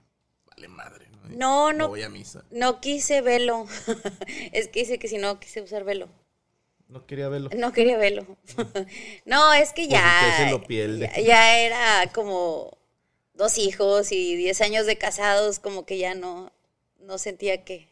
[0.50, 1.08] vale madre.
[1.30, 1.88] No, No, no.
[1.88, 2.44] voy a misa.
[2.50, 3.66] No quise velo.
[4.52, 6.08] es que dice que si no quise usar velo.
[6.88, 7.48] No quería verlo.
[7.56, 8.26] No quería velo.
[9.24, 10.58] no, es que Pues ya.
[11.00, 12.76] Ya, ya era como
[13.32, 16.52] dos hijos y diez años de casados, como que ya no,
[17.00, 17.88] no sentía que.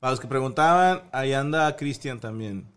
[0.00, 2.70] Para los que preguntaban, ahí anda Cristian también.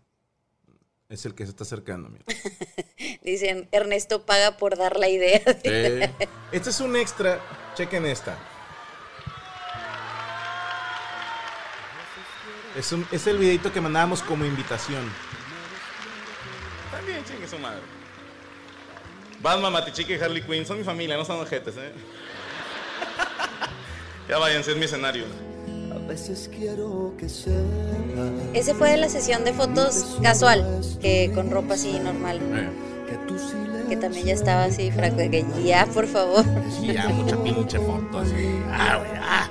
[1.08, 2.24] Es el que se está acercando, mira.
[3.22, 5.40] Dicen, Ernesto paga por dar la idea.
[5.64, 6.10] Eh,
[6.52, 7.38] este es un extra.
[7.74, 8.36] Chequen esta.
[12.76, 15.02] Es, un- es el videito que mandábamos como invitación.
[16.90, 17.80] También chingue su madre.
[19.40, 21.92] Batman, Matichique y Harley Quinn son mi familia, no son ojetes, ¿eh?
[24.28, 25.24] ya váyanse, es mi escenario.
[26.12, 27.56] A veces quiero que sepas
[28.52, 30.62] Ese fue de la sesión de fotos casual,
[31.00, 32.36] que con ropa así normal.
[32.36, 32.68] Eh,
[33.88, 36.44] que también ya estaba así, Franco, de que ya, por favor.
[36.82, 38.60] ya, mucha pinche foto así.
[38.70, 39.48] Ah, güey, ah.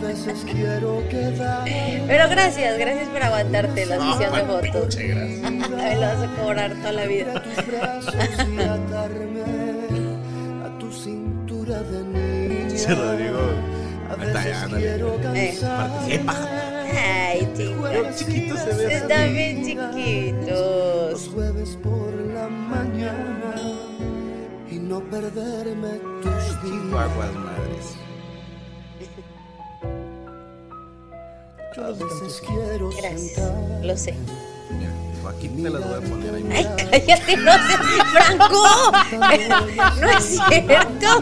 [0.00, 1.64] a veces quiero quedar
[2.06, 4.96] Pero gracias, gracias por aguantarte la No, sesión de cuál fotos.
[4.96, 5.50] pinche gracia.
[5.50, 7.42] Me lo vas a cobrar toda la vida.
[7.42, 8.14] tus brazos
[12.72, 12.76] y
[14.22, 16.24] está, Eh.
[16.28, 18.16] Ay, chicos.
[18.16, 18.94] Chiquito se ve.
[18.94, 21.28] Están bien Los chiquitos.
[21.34, 23.54] jueves por la mañana
[24.70, 26.90] y no perderme tus días.
[26.90, 27.96] Guaguas madres.
[31.76, 34.14] Yo a veces quiero Gracias, sentar lo sé.
[35.28, 36.44] Aquí te las voy a poner ahí.
[36.52, 37.58] Ay, cállate, no sé.
[38.12, 38.62] ¡Franco!
[40.00, 41.20] No es cierto.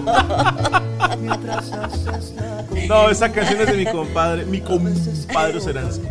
[2.88, 4.44] No, esa canción es de mi compadre.
[4.46, 6.06] Mi compadre Seransky.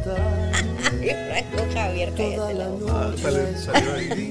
[1.05, 2.93] Ay, Franco Javier, cállate la boca.
[2.93, 4.29] Ah, sale- salió ahí.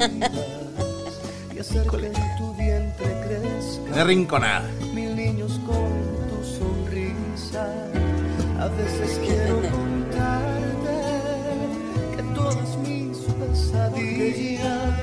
[4.05, 4.69] rinconada.
[4.95, 5.89] mil niños con
[6.29, 7.67] tu sonrisa.
[8.61, 9.61] A veces quiero
[14.23, 14.95] pesadillas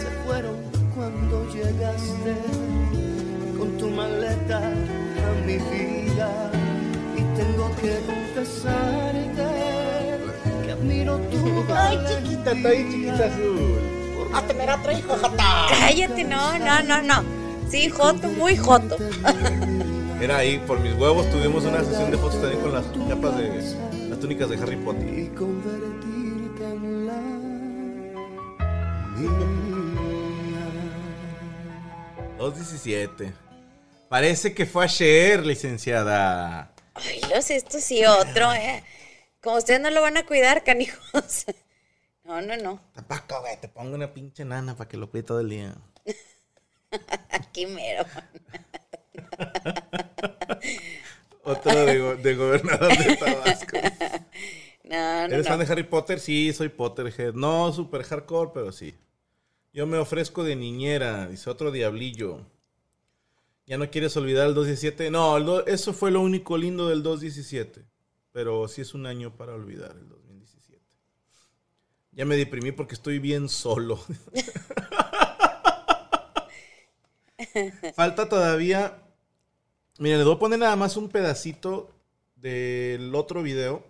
[0.00, 0.56] se fueron
[0.94, 2.36] cuando llegaste
[3.58, 6.50] con tu maleta a mi vida.
[7.16, 9.46] Y tengo que confesarte
[10.64, 13.78] que admiro tu Ay, chiquita, está ahí chiquita azul.
[14.34, 15.66] A tener otro hijo, jata.
[15.68, 17.24] Cállate, no, no, no, no.
[17.68, 18.96] Sí, Joto, muy Joto.
[20.20, 24.08] Era ahí, por mis huevos, tuvimos una sesión de fotos también con las capas de.
[24.08, 25.30] las túnicas de Harry Potter.
[32.38, 33.32] 217.
[34.08, 36.72] Parece que fue ayer, licenciada.
[36.94, 38.82] Ay, los estos sí, otro, eh.
[39.42, 41.46] Como ustedes no lo van a cuidar, canijos.
[42.24, 42.80] No, no, no.
[42.92, 45.76] Tampoco, güey, te pongo una pinche nana para que lo cuide todo el día.
[47.30, 48.04] Aquí mero.
[51.44, 53.76] Otro de, go- de gobernador de Tabasco.
[54.86, 56.20] No, no, ¿Eres fan de Harry Potter?
[56.20, 57.34] Sí, soy Potterhead.
[57.34, 58.94] No super hardcore, pero sí.
[59.72, 62.40] Yo me ofrezco de niñera, dice otro diablillo.
[63.66, 65.10] ¿Ya no quieres olvidar el 217?
[65.10, 67.84] No, el do- eso fue lo único lindo del 217.
[68.32, 70.84] Pero sí es un año para olvidar el 2017.
[72.12, 74.00] Ya me deprimí porque estoy bien solo.
[77.94, 79.02] Falta todavía.
[79.98, 81.90] Miren, les voy a poner nada más un pedacito
[82.36, 83.84] del otro video.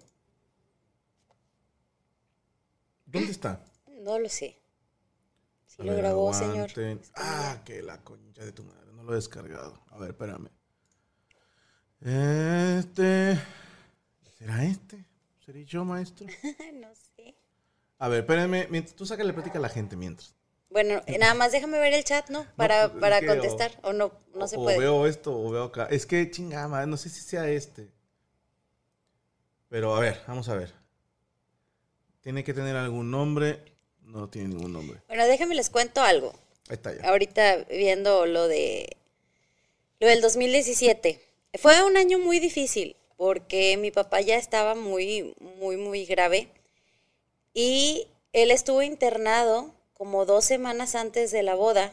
[3.17, 3.61] ¿Dónde está?
[4.03, 4.61] No lo sé.
[5.67, 6.71] Si lo grabó, señor.
[7.15, 8.93] Ah, que la concha de tu madre.
[8.93, 9.79] No lo he descargado.
[9.91, 10.49] A ver, espérame.
[12.01, 13.39] Este.
[14.39, 15.05] ¿Será este?
[15.45, 16.27] ¿Seré yo, maestro?
[16.75, 17.35] no sé.
[17.99, 18.69] A ver, espérame.
[18.71, 20.35] Mientras, tú sácale plática a la gente mientras.
[20.71, 22.47] Bueno, eh, nada más déjame ver el chat, ¿no?
[22.57, 23.73] Para, para contestar.
[23.83, 24.79] O, no, no o, se o puede.
[24.79, 25.87] veo esto o veo acá.
[25.87, 27.91] Es que chingada, madre, no sé si sea este.
[29.69, 30.86] Pero a ver, vamos a ver.
[32.27, 33.63] Tiene que tener algún nombre.
[34.03, 34.99] No tiene ningún nombre.
[35.07, 36.33] Bueno, déjame les cuento algo.
[36.69, 37.09] Ahí está ya.
[37.09, 38.97] Ahorita viendo lo de
[40.01, 41.23] lo del 2017.
[41.55, 46.49] Fue un año muy difícil porque mi papá ya estaba muy, muy, muy grave
[47.55, 51.93] y él estuvo internado como dos semanas antes de la boda.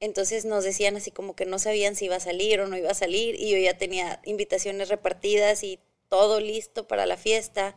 [0.00, 2.90] Entonces nos decían así como que no sabían si iba a salir o no iba
[2.90, 5.78] a salir y yo ya tenía invitaciones repartidas y
[6.08, 7.76] todo listo para la fiesta.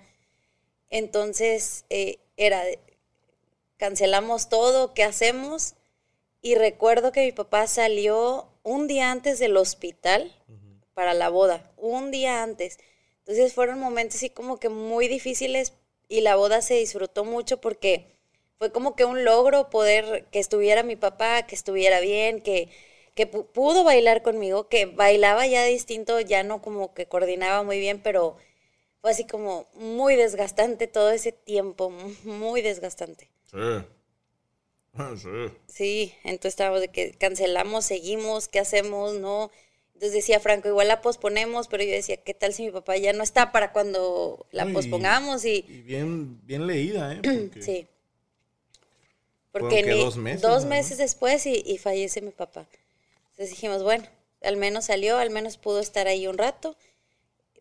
[0.90, 2.64] Entonces eh, era,
[3.78, 5.76] cancelamos todo, ¿qué hacemos?
[6.42, 10.34] Y recuerdo que mi papá salió un día antes del hospital
[10.94, 12.80] para la boda, un día antes.
[13.20, 15.74] Entonces fueron momentos así como que muy difíciles
[16.10, 18.08] y la boda se disfrutó mucho porque
[18.58, 22.70] fue como que un logro poder que estuviera mi papá, que estuviera bien, que,
[23.16, 27.80] que pu- pudo bailar conmigo, que bailaba ya distinto, ya no como que coordinaba muy
[27.80, 28.38] bien, pero
[29.08, 31.90] fue así como muy desgastante todo ese tiempo,
[32.26, 33.30] muy desgastante.
[33.46, 33.58] Sí.
[34.94, 35.30] Ah, sí.
[35.68, 39.16] Sí, entonces estábamos de que cancelamos, seguimos, ¿qué hacemos?
[39.16, 39.52] No.
[39.94, 43.14] Entonces decía Franco, igual la posponemos, pero yo decía, ¿qué tal si mi papá ya
[43.14, 45.44] no está para cuando la pospongamos?
[45.46, 47.20] Y, Y bien, bien leída, ¿eh?
[47.24, 47.88] Porque sí.
[49.52, 50.70] Porque ¿qué, ni- dos meses, dos no?
[50.70, 52.66] meses después y, y fallece mi papá.
[53.32, 54.06] Entonces dijimos, bueno,
[54.44, 56.76] al menos salió, al menos pudo estar ahí un rato,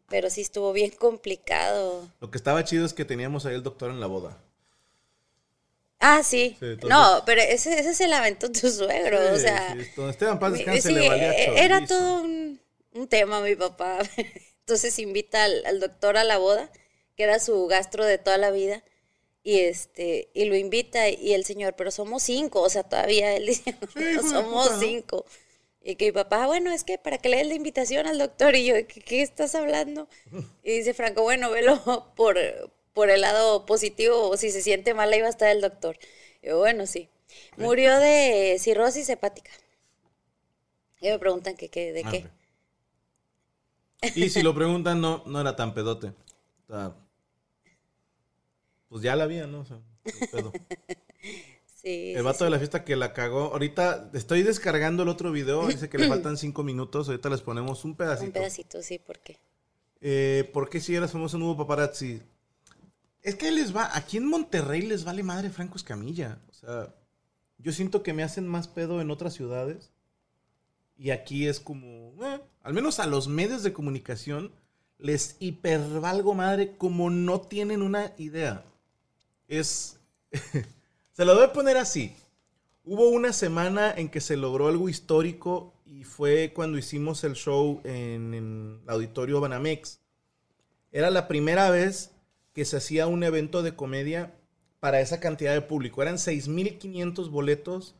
[0.09, 2.09] pero sí estuvo bien complicado.
[2.21, 4.39] Lo que estaba chido es que teníamos ahí el doctor en la boda.
[5.99, 6.57] Ah, sí.
[6.61, 9.75] Sí, entonces- no, pero ese, ese se lamentó tu suegro, o sea...
[9.75, 12.61] sí, donde Esteban Paz descanse le valía eh, era todo un,
[12.93, 14.01] un tema mi papá.
[14.61, 16.71] Entonces invita al, al doctor a la boda,
[17.17, 18.83] que era su gastro de toda la vida,
[19.43, 23.47] y este y lo invita y el señor, pero somos cinco, o sea, todavía él
[23.47, 23.77] dice,
[24.29, 24.81] somos puta, ¿no?
[24.81, 25.27] cinco.
[25.89, 28.19] Y que mi papá, "Ah, bueno, es que para que le des la invitación al
[28.19, 30.09] doctor, y yo, ¿qué, qué estás hablando?
[30.65, 32.37] Y dice Franco, bueno, velo por,
[32.93, 35.97] por el lado positivo, o si se siente mal, ahí va a estar el doctor.
[36.43, 37.09] Y yo, bueno, sí.
[37.57, 39.53] Murió de cirrosis hepática.
[41.01, 42.27] Y me preguntan que, que, de Ah, qué.
[44.17, 46.09] Y si lo preguntan, no, no era tan pedote.
[46.09, 46.97] O sea,
[48.89, 49.61] pues ya la había, ¿no?
[49.61, 49.79] O sea,
[50.33, 50.53] pedo.
[51.87, 53.53] Sí, El sí, vato de la fiesta que la cagó.
[53.53, 55.69] Ahorita estoy descargando el otro video.
[55.69, 57.09] Dice que le faltan cinco minutos.
[57.09, 58.27] Ahorita les ponemos un pedacito.
[58.27, 59.39] Un pedacito, sí, porque.
[60.01, 62.21] Eh, ¿Por qué si eras famoso no hubo paparazzi?
[63.23, 63.97] Es que les va.
[63.97, 66.41] Aquí en Monterrey les vale madre Franco Escamilla.
[66.51, 66.93] O sea,
[67.59, 69.93] yo siento que me hacen más pedo en otras ciudades.
[70.99, 72.15] Y aquí es como.
[72.25, 74.51] eh, al menos a los medios de comunicación
[74.99, 78.65] les hipervalgo madre como no tienen una idea.
[79.47, 80.01] Es.
[81.17, 82.15] se lo a poner así.
[82.85, 87.81] Hubo una semana en que se logró algo histórico y fue cuando hicimos el show
[87.85, 89.99] en, en el auditorio Banamex.
[90.93, 92.11] Era la primera vez
[92.53, 94.35] que se hacía un evento de comedia
[94.79, 96.03] para esa cantidad de público.
[96.03, 97.95] Eran 6.500 boletos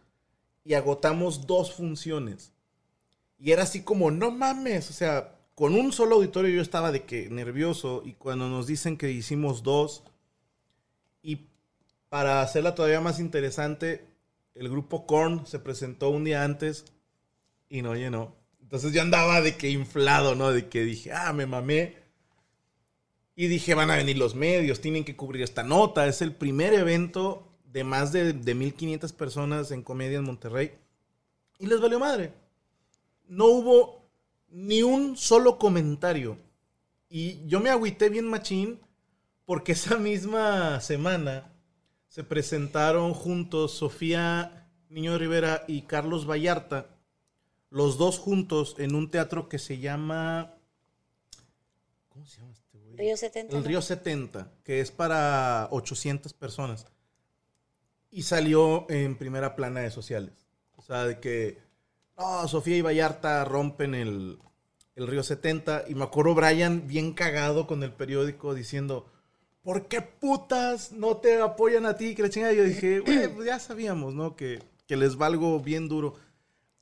[0.63, 2.53] y agotamos dos funciones.
[3.39, 7.05] Y era así como, no mames, o sea, con un solo auditorio yo estaba de
[7.05, 10.05] que nervioso y cuando nos dicen que hicimos dos
[12.09, 14.07] para hacerla todavía más interesante,
[14.55, 16.85] el grupo Korn se presentó un día antes
[17.69, 18.35] y no llenó.
[18.63, 20.51] Entonces yo andaba de que inflado, ¿no?
[20.51, 21.97] De que dije, ah, me mamé.
[23.35, 26.07] Y dije, van a venir los medios, tienen que cubrir esta nota.
[26.07, 30.73] Es el primer evento de más de, de 1500 personas en comedia en Monterrey.
[31.59, 32.33] Y les valió madre.
[33.29, 34.09] No hubo
[34.49, 36.39] ni un solo comentario.
[37.09, 38.81] Y yo me agüité bien machín
[39.45, 41.53] porque esa misma semana
[42.17, 46.87] se presentaron juntos Sofía Niño Rivera y Carlos Vallarta,
[47.69, 50.55] los dos juntos en un teatro que se llama...
[52.09, 52.97] ¿Cómo se llama este güey?
[52.97, 53.55] Río 70.
[53.55, 53.65] El.
[53.65, 56.87] Río 70, que es para 800 personas.
[58.11, 60.49] Y salió en primera plana de sociales.
[60.77, 61.59] O sea, de que,
[62.17, 64.39] no, Sofía y Vallarta rompen el,
[64.95, 65.85] el Río 70.
[65.89, 69.13] Y me acuerdo Brian bien cagado con el periódico diciendo,
[69.67, 72.15] ¿por qué putas no te apoyan a ti?
[72.15, 72.53] Que la chingada.
[72.53, 74.37] Yo dije, güey, pues ya sabíamos, ¿no?
[74.37, 76.15] Que, que les valgo bien duro.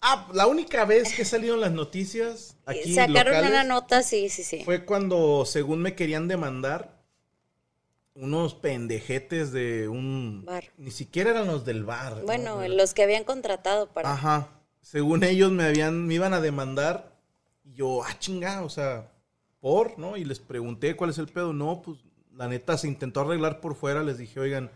[0.02, 4.42] Ah, la única vez que salieron las noticias aquí Sacaron locales una nota, sí, sí,
[4.42, 4.62] sí.
[4.62, 7.00] fue cuando, según me querían demandar,
[8.14, 10.44] unos pendejetes de un...
[10.44, 10.64] Bar.
[10.76, 12.18] Ni siquiera eran los del bar.
[12.18, 12.24] ¿no?
[12.24, 14.12] Bueno, los que habían contratado para...
[14.12, 14.48] Ajá.
[14.82, 17.16] Según ellos me habían, me iban a demandar.
[17.64, 19.10] Y yo, ah, chinga, o sea,
[19.58, 20.18] por, ¿no?
[20.18, 21.54] Y les pregunté cuál es el pedo.
[21.54, 21.96] No, pues
[22.36, 24.02] la neta se intentó arreglar por fuera.
[24.02, 24.70] Les dije, oigan,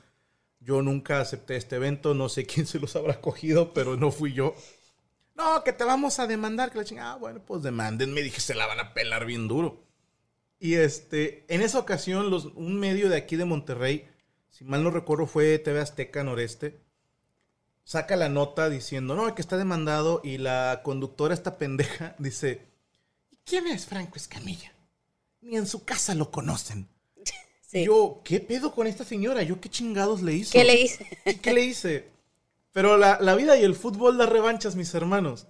[0.61, 2.15] yo nunca acepté este evento.
[2.15, 4.55] No sé quién se los habrá cogido, pero no fui yo.
[5.35, 6.71] No, que te vamos a demandar.
[6.71, 8.13] Que la chingada, ah, bueno, pues demanden.
[8.13, 9.85] Me dije, se la van a pelar bien duro.
[10.59, 14.09] Y este, en esa ocasión, los, un medio de aquí de Monterrey,
[14.51, 16.81] si mal no recuerdo, fue TV Azteca Noreste
[17.89, 22.67] saca la nota diciendo, no, que está demandado y la conductora, esta pendeja, dice,
[23.31, 24.75] "¿Y ¿quién es Franco Escamilla?
[25.41, 26.87] Ni en su casa lo conocen.
[27.71, 27.85] Sí.
[27.85, 29.43] Yo, ¿qué pedo con esta señora?
[29.43, 30.53] ¿Yo qué chingados le hice?
[30.59, 31.07] ¿Qué le hice?
[31.43, 32.09] ¿Qué le hice?
[32.73, 35.47] Pero la, la vida y el fútbol da revanchas, mis hermanos.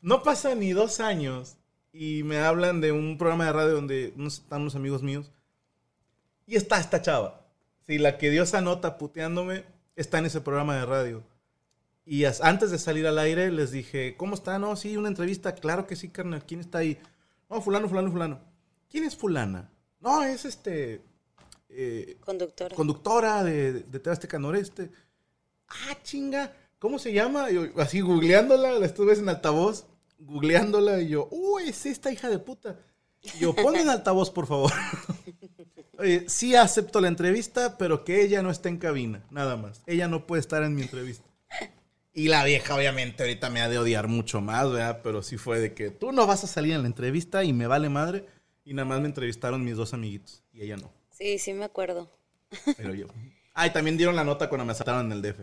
[0.00, 1.56] No pasa ni dos años
[1.92, 5.30] y me hablan de un programa de radio donde unos- están unos amigos míos
[6.46, 7.44] y está esta chava.
[7.86, 9.64] Sí, la que dio esa nota puteándome
[9.94, 11.22] está en ese programa de radio.
[12.06, 14.58] Y as- antes de salir al aire les dije, ¿cómo está?
[14.58, 15.54] No, sí, una entrevista.
[15.54, 16.44] Claro que sí, carnal.
[16.46, 16.98] ¿Quién está ahí?
[17.50, 18.40] No, fulano, fulano, fulano.
[18.90, 19.70] ¿Quién es fulana?
[20.00, 21.02] No, es este...
[21.68, 22.76] eh, Conductora.
[22.76, 24.90] conductora de, de Azteca Noreste.
[25.68, 27.50] Ah, chinga, ¿cómo se llama?
[27.50, 29.86] Yo, así googleándola, la estuve en altavoz,
[30.18, 32.76] googleándola, y yo, uy, es esta hija de puta.
[33.22, 34.72] Y yo, ponme en altavoz, por favor.
[35.98, 39.82] Oye, sí acepto la entrevista, pero que ella no esté en cabina, nada más.
[39.86, 41.24] Ella no puede estar en mi entrevista.
[42.12, 45.00] Y la vieja, obviamente, ahorita me ha de odiar mucho más, ¿verdad?
[45.02, 47.66] Pero sí fue de que tú no vas a salir en la entrevista y me
[47.66, 48.26] vale madre.
[48.68, 50.92] Y nada más me entrevistaron mis dos amiguitos, y ella no.
[51.10, 52.10] Sí, sí me acuerdo.
[52.76, 53.06] Pero yo.
[53.54, 55.40] Ay, también dieron la nota cuando me asaltaron en el DF.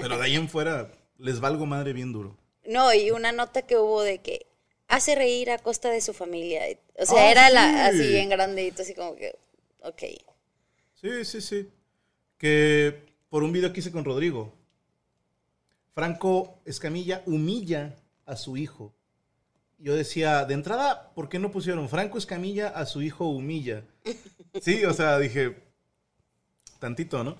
[0.00, 2.36] Pero de ahí en fuera, les valgo madre bien duro.
[2.64, 4.46] No, y una nota que hubo de que
[4.86, 6.62] hace reír a costa de su familia.
[7.00, 7.54] O sea, Ah, era sí.
[7.54, 9.36] la así bien grandito, así como que,
[9.82, 10.02] ok.
[10.94, 11.68] Sí, sí, sí.
[12.38, 14.54] Que por un video que hice con Rodrigo,
[15.94, 18.94] Franco Escamilla humilla a su hijo.
[19.84, 23.82] Yo decía, de entrada, ¿por qué no pusieron Franco Escamilla a su hijo humilla?
[24.62, 25.56] Sí, o sea, dije,
[26.78, 27.36] tantito, ¿no?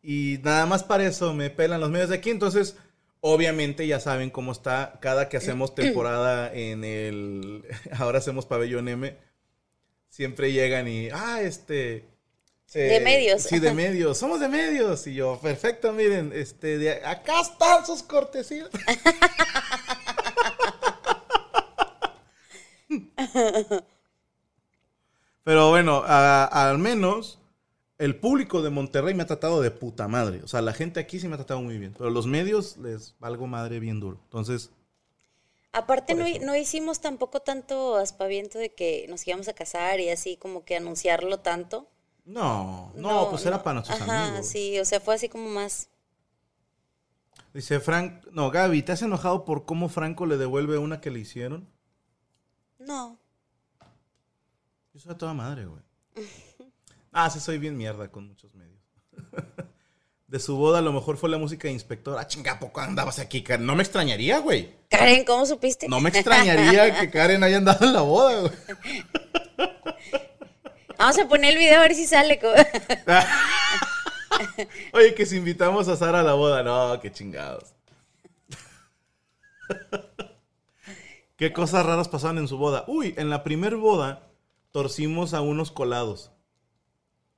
[0.00, 2.76] Y nada más para eso me pelan los medios de aquí, entonces,
[3.20, 7.64] obviamente ya saben cómo está cada que hacemos temporada en el,
[7.98, 9.16] ahora hacemos pabellón M,
[10.08, 12.04] siempre llegan y, ah, este...
[12.66, 13.42] se- De medios.
[13.42, 14.16] Sí, de medios.
[14.16, 15.06] Somos de medios.
[15.08, 18.68] Y yo, perfecto, miren, este, de, acá están sus cortesías.
[25.44, 27.40] Pero bueno, a- al menos
[27.98, 30.42] el público de Monterrey me ha tratado de puta madre.
[30.44, 31.94] O sea, la gente aquí sí me ha tratado muy bien.
[31.96, 34.20] Pero los medios les valgo madre bien duro.
[34.24, 34.72] Entonces,
[35.72, 40.36] Aparte no, no hicimos tampoco tanto aspaviento de que nos íbamos a casar y así
[40.36, 41.88] como que anunciarlo tanto.
[42.24, 44.44] no, no, pues era para nuestros Ajá, amigos.
[44.44, 45.88] sí, o sea, fue así como más...
[47.52, 51.18] Dice Frank, no, Gaby, ¿te has enojado por cómo Franco le devuelve una que le
[51.20, 51.68] hicieron?
[52.78, 53.18] No,
[54.94, 55.82] Yo soy a toda madre, güey.
[57.10, 58.78] Ah, sí, soy bien mierda con muchos medios.
[60.28, 62.18] De su boda a lo mejor fue la música de inspector.
[62.18, 63.42] Ah, chinga, ¿a poco andabas aquí?
[63.42, 63.64] Karen?
[63.64, 64.76] No me extrañaría, güey.
[64.90, 65.88] Karen, ¿cómo supiste?
[65.88, 68.52] No me extrañaría que Karen haya andado en la boda, güey.
[70.98, 72.38] Vamos a poner el video a ver si sale.
[74.92, 76.62] Oye, que si invitamos a Sara a la boda.
[76.62, 77.74] No, qué chingados.
[81.38, 82.84] ¿Qué cosas raras pasaron en su boda?
[82.88, 84.28] Uy, en la primer boda
[84.72, 86.30] torcimos a unos colados.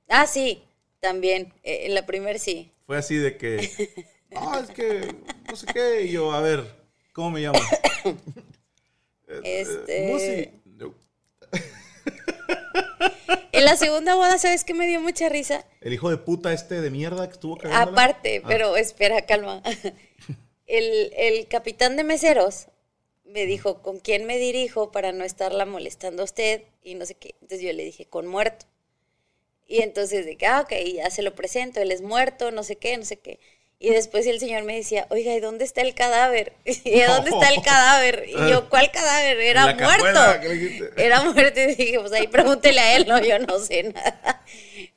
[0.09, 0.63] ah, sí,
[0.99, 1.53] también.
[1.63, 2.71] eh, en la primer sí.
[2.87, 5.15] Fue así de que, no, es que,
[5.47, 6.01] no sé qué.
[6.03, 6.65] Y yo, a ver,
[7.13, 7.59] ¿cómo me llamo?
[9.43, 10.07] Este...
[10.11, 10.49] Musi.
[10.77, 10.93] No.
[13.53, 15.65] En la segunda boda, ¿sabes qué me dio mucha risa?
[15.81, 17.91] El hijo de puta este de mierda que estuvo cagándola.
[17.91, 18.47] Aparte, Ah.
[18.47, 19.61] pero espera, calma.
[20.67, 22.67] El, el capitán de meseros
[23.31, 26.63] me dijo, ¿con quién me dirijo para no estarla molestando a usted?
[26.83, 27.35] Y no sé qué.
[27.41, 28.65] Entonces yo le dije, con muerto.
[29.67, 32.75] Y entonces de que, ah, ok, ya se lo presento, él es muerto, no sé
[32.75, 33.39] qué, no sé qué.
[33.79, 36.53] Y después el señor me decía, oiga, ¿y dónde está el cadáver?
[36.65, 38.25] ¿Y dónde está el cadáver?
[38.27, 39.39] Y yo, ¿cuál cadáver?
[39.39, 40.19] Era muerto.
[40.97, 41.59] Era muerto.
[41.61, 44.43] Y dije, pues ahí pregúntele a él, no, yo no sé nada.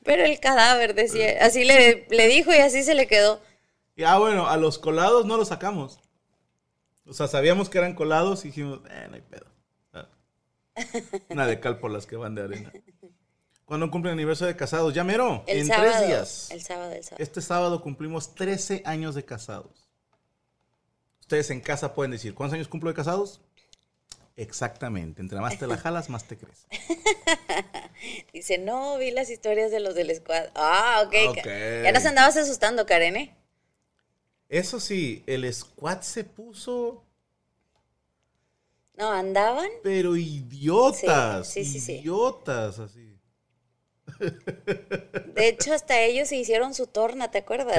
[0.03, 3.41] Pero el cadáver decía, así le, le dijo y así se le quedó.
[3.97, 6.01] Y, ah, bueno, a los colados no los sacamos.
[7.07, 9.47] O sea, sabíamos que eran colados y dijimos, eh, no hay pedo.
[9.93, 10.09] Ah.
[11.29, 12.73] Una de cal por las que van de arena.
[13.65, 14.93] ¿Cuándo cumplen el aniversario de casados?
[14.93, 15.91] Ya mero, El en sábado.
[15.91, 16.51] tres días.
[16.51, 17.23] El sábado, el sábado.
[17.23, 19.89] Este sábado cumplimos 13 años de casados.
[21.21, 23.41] Ustedes en casa pueden decir, ¿cuántos años cumplo de casados?
[24.37, 26.67] Exactamente, entre más te la jalas, más te crees.
[28.33, 30.47] Dice, no, vi las historias de los del squad.
[30.55, 31.15] Ah, ok.
[31.31, 31.47] Ok.
[31.85, 33.37] Ya nos andabas asustando, Karen, ¿eh?
[34.55, 37.03] Eso sí, el squad se puso,
[38.97, 39.69] No, andaban.
[39.83, 41.49] pero idiotas.
[41.49, 43.19] Sí, sí, sí, idiotas, así.
[45.35, 47.77] De hecho, hasta ellos se hicieron su torna, ¿te acuerdas?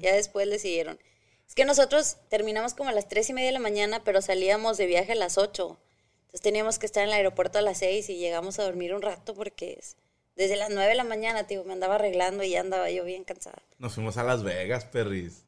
[0.00, 0.98] Ya después le siguieron.
[1.46, 4.78] Es que nosotros terminamos como a las tres y media de la mañana, pero salíamos
[4.78, 5.78] de viaje a las 8.
[6.22, 9.02] Entonces teníamos que estar en el aeropuerto a las 6 y llegamos a dormir un
[9.02, 9.94] rato porque es-
[10.34, 13.22] desde las 9 de la mañana, tío, me andaba arreglando y ya andaba yo bien
[13.22, 13.62] cansada.
[13.78, 15.45] Nos fuimos a Las Vegas, perris.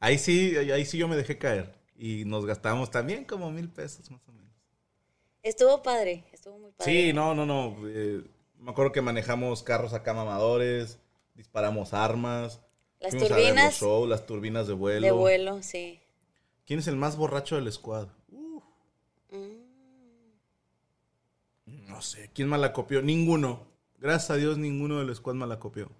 [0.00, 1.74] Ahí sí, ahí sí yo me dejé caer.
[1.96, 4.50] Y nos gastamos también como mil pesos más o menos.
[5.42, 6.92] Estuvo padre, estuvo muy padre.
[6.92, 7.76] Sí, no, no, no.
[7.88, 8.22] eh,
[8.58, 10.98] me acuerdo que manejamos carros acá mamadores,
[11.34, 12.60] disparamos armas.
[13.00, 15.04] Las turbinas shows, las turbinas de vuelo.
[15.04, 16.00] de vuelo, sí.
[16.64, 18.08] ¿Quién es el más borracho del squad?
[18.28, 19.62] Mm.
[21.88, 22.30] No sé.
[22.32, 23.02] ¿Quién malacopió?
[23.02, 23.66] Ninguno.
[23.98, 25.90] Gracias a Dios, ninguno del squad malacopió.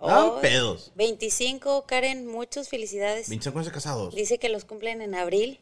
[0.00, 0.92] Oh, pedos.
[0.94, 3.28] 25, Karen, muchas felicidades.
[3.28, 4.14] 25 años casados.
[4.14, 5.60] Dice que los cumplen en abril.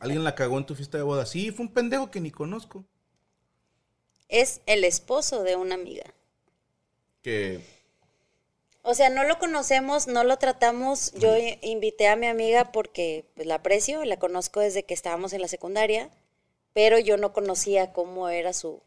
[0.00, 1.26] ¿Alguien la cagó en tu fiesta de boda?
[1.26, 2.84] Sí, fue un pendejo que ni conozco.
[4.28, 6.04] Es el esposo de una amiga.
[7.22, 7.62] Que
[8.82, 11.12] O sea, no lo conocemos, no lo tratamos.
[11.14, 15.42] Yo invité a mi amiga porque pues, la aprecio, la conozco desde que estábamos en
[15.42, 16.08] la secundaria,
[16.72, 18.80] pero yo no conocía cómo era su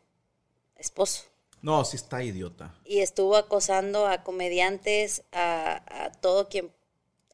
[0.77, 1.25] esposo.
[1.63, 2.75] No, sí está idiota.
[2.85, 6.71] Y estuvo acosando a comediantes, a, a todo quien,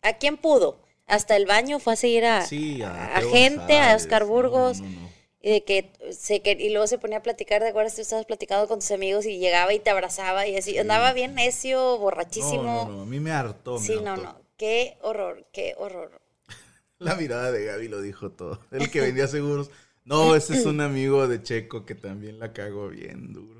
[0.02, 0.80] a quien pudo.
[1.08, 3.96] Hasta el baño fue a seguir a, Sí, a- a, a Teo gente, a.
[3.96, 4.82] Oscar Burgos.
[4.82, 5.10] No, no, no.
[5.42, 7.96] Y de que se que, y luego se ponía a platicar, ¿te acuerdas?
[7.96, 10.78] Tú estabas platicando con tus amigos y llegaba y te abrazaba y así.
[10.78, 12.64] Andaba bien necio, borrachísimo.
[12.64, 13.80] No, no, a mí me hartó.
[13.80, 14.42] me Sí, no, no.
[14.58, 16.22] Qué horror, qué horror.
[17.00, 18.60] La mirada de Gaby lo dijo todo.
[18.72, 19.72] El que vendía seguros.
[20.06, 23.59] No, ese es un amigo de Checo que también la cagó bien duro.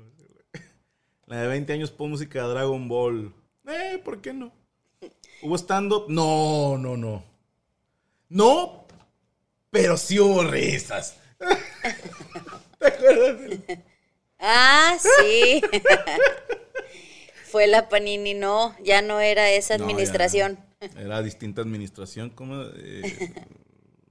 [1.30, 3.32] La de 20 años pon música de Dragon Ball.
[3.68, 4.50] Eh, ¿por qué no?
[5.42, 6.06] ¿Hubo stand-up?
[6.08, 7.22] No, no, no.
[8.28, 8.84] No,
[9.70, 11.16] pero sí hubo risas.
[12.80, 13.40] ¿Te acuerdas?
[13.40, 13.64] del-
[14.40, 15.62] Ah, sí.
[17.44, 20.58] Fue la Panini, no, ya no era esa No, administración.
[20.80, 21.00] no.
[21.00, 23.32] Era distinta administración como eh,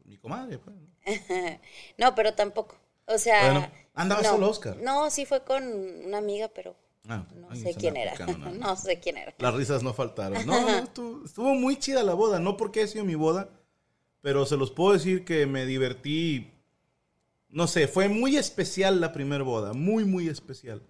[0.05, 0.57] mi comadre.
[0.59, 0.75] pues.
[1.97, 2.77] No, pero tampoco.
[3.07, 3.51] O sea.
[3.51, 4.29] Bueno, andaba no.
[4.29, 4.77] solo Oscar.
[4.77, 5.63] No, sí fue con
[6.05, 6.77] una amiga, pero
[7.07, 8.13] Ah, no sé quién era.
[8.59, 9.33] No sé quién era.
[9.39, 10.45] Las risas no faltaron.
[10.45, 12.39] No, no, estuvo, estuvo muy chida la boda.
[12.39, 13.49] No porque ha sido mi boda,
[14.21, 16.51] pero se los puedo decir que me divertí.
[17.49, 19.73] No sé, fue muy especial la primera boda.
[19.73, 20.83] Muy, muy especial.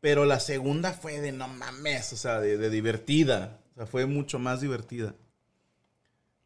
[0.00, 3.60] Pero la segunda fue de no mames, o sea, de, de divertida.
[3.72, 5.14] O sea, fue mucho más divertida.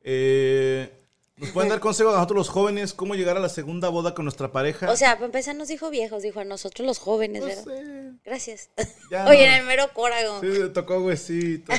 [0.03, 1.00] Eh,
[1.41, 4.25] ¿Nos pueden dar consejos a nosotros los jóvenes cómo llegar a la segunda boda con
[4.27, 4.91] nuestra pareja?
[4.91, 7.65] O sea, para empezar nos dijo viejos, dijo a nosotros los jóvenes, no ¿verdad?
[7.65, 8.13] sé.
[8.25, 8.71] Gracias.
[9.11, 9.53] Ya Oye, no.
[9.55, 10.41] en el mero córago.
[10.41, 11.73] Sí, tocó huesito.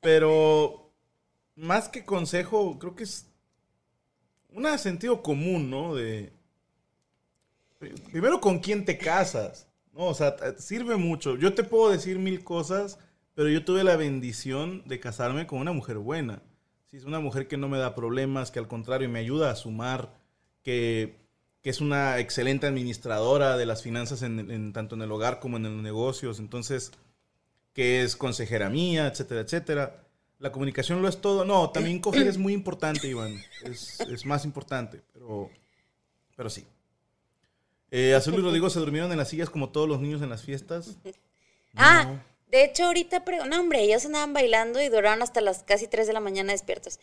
[0.00, 0.90] Pero
[1.56, 3.26] más que consejo, creo que es
[4.50, 5.94] un sentido común, ¿no?
[5.94, 6.32] De
[7.78, 10.06] pri- primero con quién te casas, ¿no?
[10.06, 11.36] O sea, sirve mucho.
[11.36, 12.98] Yo te puedo decir mil cosas,
[13.34, 16.42] pero yo tuve la bendición de casarme con una mujer buena.
[16.94, 20.14] Es una mujer que no me da problemas, que al contrario me ayuda a sumar,
[20.62, 21.16] que,
[21.62, 25.56] que es una excelente administradora de las finanzas en, en- tanto en el hogar como
[25.56, 26.38] en los negocios.
[26.38, 26.92] Entonces,
[27.72, 30.00] que es consejera mía, etcétera, etcétera.
[30.38, 31.44] La comunicación lo es todo.
[31.44, 33.34] No, también coger es muy importante, Iván.
[33.64, 35.50] Es, es más importante, pero,
[36.36, 36.64] pero sí.
[37.90, 40.42] Eh, Azul y Rodrigo se durmieron en las sillas como todos los niños en las
[40.42, 40.96] fiestas.
[41.74, 42.33] Ah, No.
[42.54, 46.06] De hecho ahorita, pre- no hombre, ellos andaban bailando y duraron hasta las casi 3
[46.06, 47.00] de la mañana despiertos.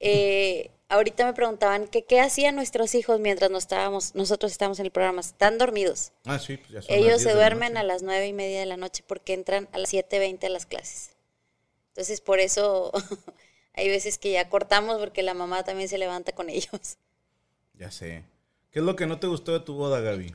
[0.00, 4.86] Eh, ahorita me preguntaban que qué hacían nuestros hijos mientras nos estábamos, nosotros estábamos en
[4.86, 5.20] el programa.
[5.20, 6.12] Están dormidos.
[6.24, 8.60] Ah, sí, pues ya son Ellos 10 se la duermen a las nueve y media
[8.60, 11.10] de la noche porque entran a las 7.20 a las clases.
[11.90, 12.92] Entonces, por eso
[13.74, 16.98] hay veces que ya cortamos porque la mamá también se levanta con ellos.
[17.74, 18.24] Ya sé.
[18.72, 20.34] ¿Qué es lo que no te gustó de tu boda, Gaby?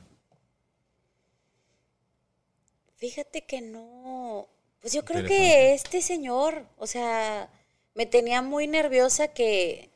[2.96, 4.48] Fíjate que no.
[4.84, 7.50] Pues yo creo que este señor, o sea,
[7.94, 9.90] me tenía muy nerviosa que,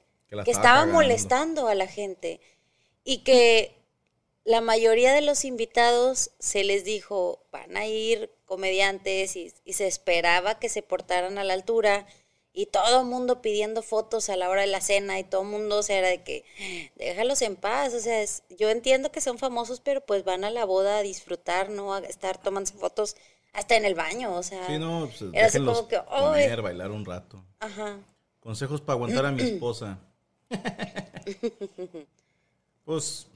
[0.45, 2.41] Que estaba molestando a la gente
[3.05, 3.75] y que
[4.45, 9.87] la mayoría de los invitados se les dijo van a ir comediantes y, y se
[9.87, 12.07] esperaba que se portaran a la altura
[12.53, 15.49] Y todo el mundo pidiendo fotos a la hora de la cena y todo el
[15.49, 16.45] mundo, o sea, era de que
[16.97, 17.95] déjalos en paz.
[17.95, 21.03] O sea, es- yo entiendo que son famosos, pero pues van a la boda a
[21.03, 23.17] disfrutar, no a estar tomando fotos
[23.53, 24.35] hasta en el baño.
[24.35, 26.05] O sea, Sí, no, pues era así como que, "Ay".
[26.47, 27.43] comer, bailar un rato.
[27.61, 27.97] ajá.
[28.41, 29.99] Consejos para aguantar a mi esposa.
[32.85, 33.27] Pues,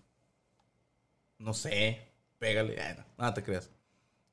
[1.38, 2.00] no sé,
[2.38, 2.80] pégale.
[2.80, 3.68] Ay, no, nada te creas.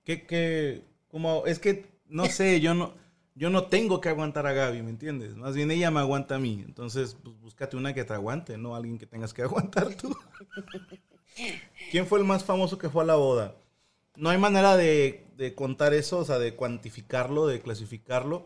[0.05, 2.93] ¿Qué, qué, como, es que, no sé, yo no,
[3.35, 5.35] yo no tengo que aguantar a Gaby, ¿me entiendes?
[5.35, 6.63] Más bien ella me aguanta a mí.
[6.65, 10.15] Entonces, pues búscate una que te aguante, no alguien que tengas que aguantar tú.
[11.91, 13.55] ¿Quién fue el más famoso que fue a la boda?
[14.15, 18.45] No hay manera de, de contar eso, o sea, de cuantificarlo, de clasificarlo.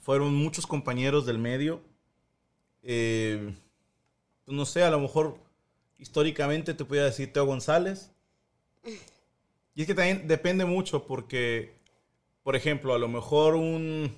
[0.00, 1.80] Fueron muchos compañeros del medio.
[2.82, 3.54] Eh,
[4.44, 5.38] pues no sé, a lo mejor
[5.96, 8.10] históricamente te podía decir Teo González.
[9.76, 11.72] Y es que también depende mucho porque,
[12.42, 14.12] por ejemplo, a lo mejor un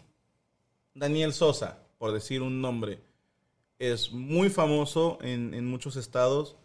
[0.95, 2.99] Daniel Sosa, por decir un nombre,
[3.79, 6.57] es muy famoso en, en muchos estados,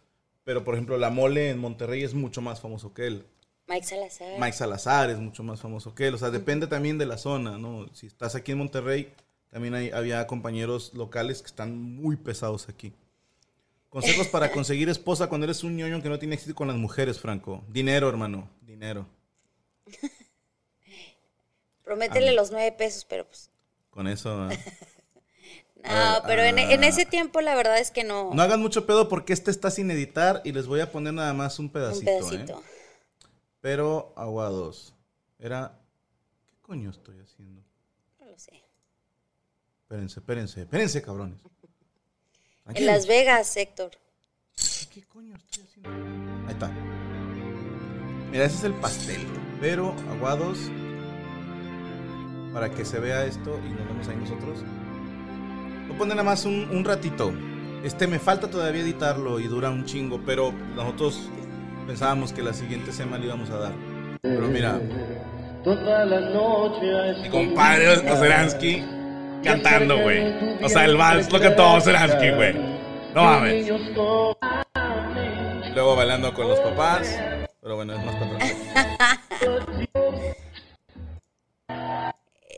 [0.46, 3.26] pero por ejemplo la mole en Monterrey es mucho más famoso que él.
[3.68, 4.40] Mike Salazar.
[4.40, 6.16] Mike Salazar es mucho más famoso que él.
[6.16, 7.88] O sea, depende también de la zona, ¿no?
[7.94, 9.14] Si estás aquí en Monterrey,
[9.50, 12.94] también hay, había compañeros locales que están muy pesados aquí.
[13.90, 17.20] Consejos para conseguir esposa cuando eres un ñoño que no tiene éxito con las mujeres,
[17.20, 17.64] Franco.
[17.68, 18.50] Dinero, hermano.
[18.62, 19.06] Dinero.
[21.84, 23.50] Prométele los nueve pesos, pero pues.
[23.90, 24.50] Con eso.
[24.50, 24.60] ¿eh?
[25.84, 26.88] No, ver, pero en, en ah.
[26.88, 28.34] ese tiempo la verdad es que no.
[28.34, 31.34] No hagan mucho pedo porque este está sin editar y les voy a poner nada
[31.34, 32.60] más un un pedacito.
[32.60, 32.77] ¿eh?
[33.68, 34.94] Pero aguados.
[35.38, 35.78] Era...
[36.46, 37.62] ¿Qué coño estoy haciendo?
[38.18, 38.64] No lo sé.
[39.82, 41.42] Espérense, espérense, espérense, cabrones.
[42.74, 42.86] En.
[42.86, 43.92] Las Vegas, Héctor.
[44.94, 45.90] ¿Qué coño estoy haciendo?
[46.48, 46.70] Ahí está.
[48.32, 49.28] Mira, ese es el pastel.
[49.60, 50.60] Pero aguados.
[52.54, 54.60] Para que se vea esto y nos vemos ahí nosotros.
[55.88, 57.34] Voy a poner nada más un, un ratito.
[57.84, 60.22] Este me falta todavía editarlo y dura un chingo.
[60.26, 61.30] Pero nosotros
[61.88, 63.72] pensábamos que la siguiente semana le íbamos a dar.
[64.22, 64.80] Pero mira,
[65.64, 68.86] Toda la noche a mi compadre Ozeransky
[69.44, 70.22] cantando, güey.
[70.64, 72.54] O sea, el vals lo cantó Ozeransky, güey.
[73.14, 73.68] No mames.
[75.74, 77.20] Luego bailando con los papás.
[77.62, 78.38] Pero bueno, es más para.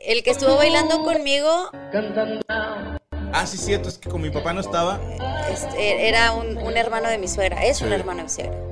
[0.04, 1.70] El que estuvo bailando conmigo
[3.32, 5.00] Ah, sí, cierto, es que con mi papá no estaba.
[5.50, 7.64] este, era un, un hermano de mi suegra.
[7.64, 8.69] Es un hermano de mi suegra.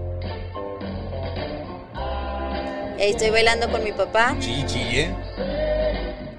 [2.99, 4.36] Estoy bailando con mi papá.
[4.38, 5.14] Chichi, ¿eh?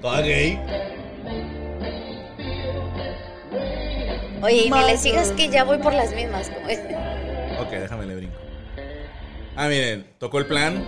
[0.00, 0.58] Toda gay.
[4.42, 6.48] Oye, y ni le sigas que ya voy por las mismas.
[6.48, 6.80] como es.
[7.60, 8.38] Ok, déjame le brinco.
[9.56, 10.86] Ah, miren, tocó el plan.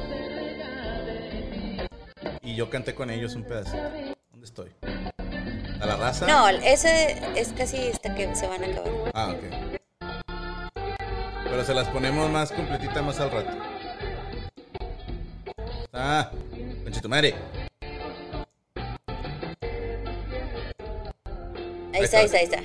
[2.42, 3.82] Y yo canté con ellos un pedacito.
[4.30, 4.70] ¿Dónde estoy?
[5.80, 6.26] ¿A la raza?
[6.26, 8.92] No, ese es casi hasta que se van a acabar.
[9.14, 9.78] Ah, ok.
[11.44, 13.50] Pero se las ponemos más completita más al rato.
[15.94, 16.30] Ah,
[16.84, 17.34] concha tu madre.
[21.92, 22.62] Ahí está, ahí está, ahí está.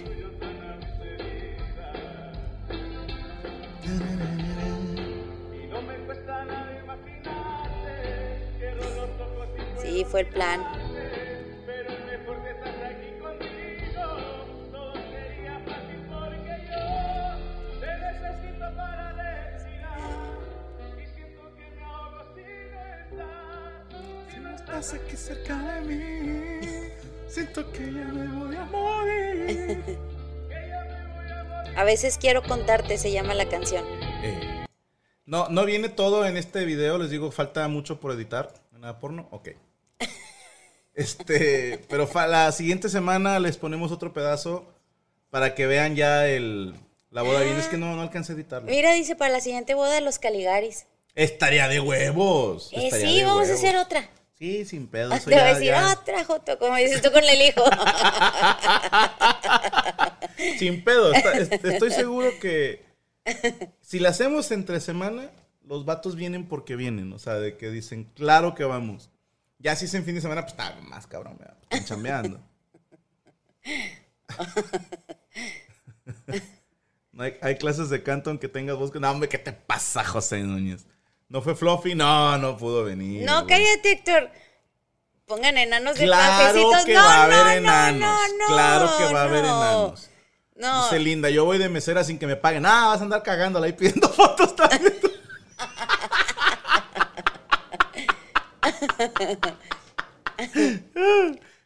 [9.81, 10.61] Sí, fue el plan.
[24.79, 26.59] Estás aquí cerca de mí.
[27.27, 29.97] Siento que ya me voy a morir.
[31.75, 33.83] A veces quiero contarte, se llama la canción.
[34.23, 34.67] Eh,
[35.25, 38.53] No, no viene todo en este video, les digo, falta mucho por editar.
[38.71, 39.27] ¿Nada porno?
[39.31, 39.49] Ok.
[40.93, 44.65] Este, pero la siguiente semana les ponemos otro pedazo
[45.31, 46.75] para que vean ya el,
[47.09, 47.57] la boda bien.
[47.57, 48.69] Es que no, no alcancé a editarlo.
[48.69, 50.85] Mira, dice para la siguiente boda de los Caligaris.
[51.15, 52.69] Estaría de huevos.
[52.73, 53.57] Eh, estaría sí, de vamos a huevos.
[53.59, 54.09] hacer otra.
[54.37, 55.09] Sí, sin pedo.
[55.17, 57.63] Te voy a decir ya- otra, Joto, como dices tú con el hijo.
[60.59, 61.11] Sin pedo.
[61.13, 61.33] está-
[61.69, 62.85] estoy seguro que
[63.81, 65.31] si la hacemos entre semana,
[65.65, 67.11] los vatos vienen porque vienen.
[67.13, 69.09] O sea, de que dicen, claro que vamos.
[69.59, 71.57] Ya si es en fin de semana, pues está más cabrón, ¿verdad?
[71.63, 72.39] Están chambeando.
[77.11, 78.91] No hay, hay clases de canto aunque tengas voz.
[78.91, 80.85] que- No, hombre, ¿qué te pasa, José Núñez?
[81.29, 81.93] ¿No fue Fluffy?
[81.95, 83.25] No, no pudo venir.
[83.25, 83.47] No, güey.
[83.47, 84.29] cállate, Héctor.
[85.25, 86.85] Pongan enanos de Claro cafecitos.
[86.85, 87.99] que no, va a haber no, enanos.
[87.99, 89.57] No, no, claro que va a haber no.
[89.57, 90.09] enanos.
[90.55, 90.83] No.
[90.83, 92.65] Dice Linda, yo voy de mesera sin que me paguen.
[92.65, 94.93] Ah, vas a andar cagándola ahí pidiendo fotos también.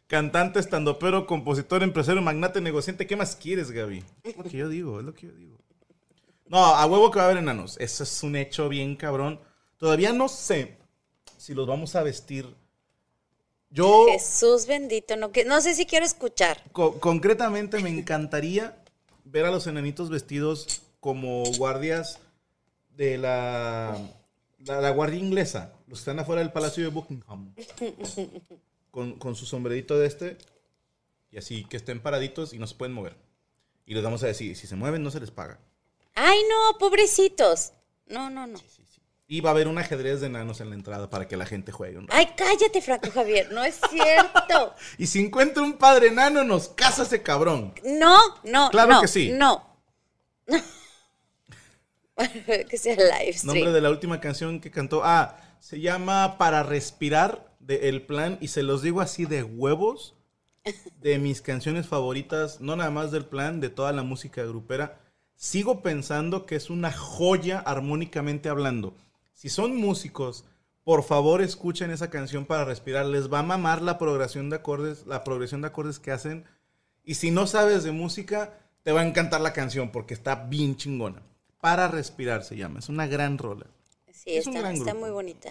[0.08, 3.06] Cantante, estandopero, compositor, empresario, magnate, negociante.
[3.06, 4.04] ¿Qué más quieres, Gaby?
[4.24, 5.56] Es lo que yo digo, es lo que yo digo.
[6.48, 7.76] No, a huevo que va a haber enanos.
[7.78, 9.40] Eso es un hecho bien cabrón.
[9.82, 10.76] Todavía no sé
[11.36, 12.46] si los vamos a vestir.
[13.68, 16.62] Yo, Jesús bendito, no, que, no sé si quiero escuchar.
[16.70, 18.80] co- concretamente, me encantaría
[19.24, 22.20] ver a los enanitos vestidos como guardias
[22.90, 23.98] de la,
[24.60, 25.72] la, la guardia inglesa.
[25.88, 27.52] Los que están afuera del Palacio de Buckingham.
[28.92, 30.38] Con, con su sombrerito de este.
[31.32, 33.16] Y así, que estén paraditos y no se pueden mover.
[33.84, 35.58] Y les vamos a decir, si se mueven, no se les paga.
[36.14, 37.72] Ay, no, pobrecitos.
[38.06, 38.60] No, no, no.
[39.32, 41.72] Y va a haber un ajedrez de enanos en la entrada para que la gente
[41.72, 42.18] juegue un rato.
[42.18, 44.74] Ay, cállate, Franco Javier, no es cierto.
[44.98, 47.72] Y si encuentra un padre enano, nos casa ese cabrón.
[47.82, 49.32] No, no, Claro no, que sí.
[49.32, 49.80] No.
[52.68, 53.54] que sea live stream.
[53.54, 55.00] Nombre de la última canción que cantó.
[55.02, 58.36] Ah, se llama Para Respirar de El Plan.
[58.42, 60.14] Y se los digo así de huevos.
[61.00, 65.00] De mis canciones favoritas, no nada más del plan, de toda la música grupera.
[65.36, 68.94] Sigo pensando que es una joya armónicamente hablando.
[69.32, 70.44] Si son músicos,
[70.84, 73.06] por favor escuchen esa canción para respirar.
[73.06, 76.44] Les va a mamar la progresión de acordes, la progresión de acordes que hacen.
[77.04, 80.76] Y si no sabes de música, te va a encantar la canción porque está bien
[80.76, 81.22] chingona.
[81.60, 82.80] Para respirar se llama.
[82.80, 83.66] Es una gran rola.
[84.10, 85.50] Sí, es está, gran está muy bonita.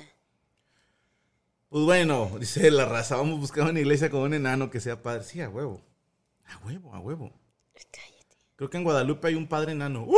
[1.69, 5.01] Pues bueno, dice la raza, vamos a buscar una iglesia con un enano que sea
[5.01, 5.23] padre.
[5.23, 5.81] Sí, a huevo.
[6.45, 7.31] A huevo, a huevo.
[7.73, 8.37] Cállate.
[8.57, 10.03] Creo que en Guadalupe hay un padre enano.
[10.03, 10.15] ¡Uh!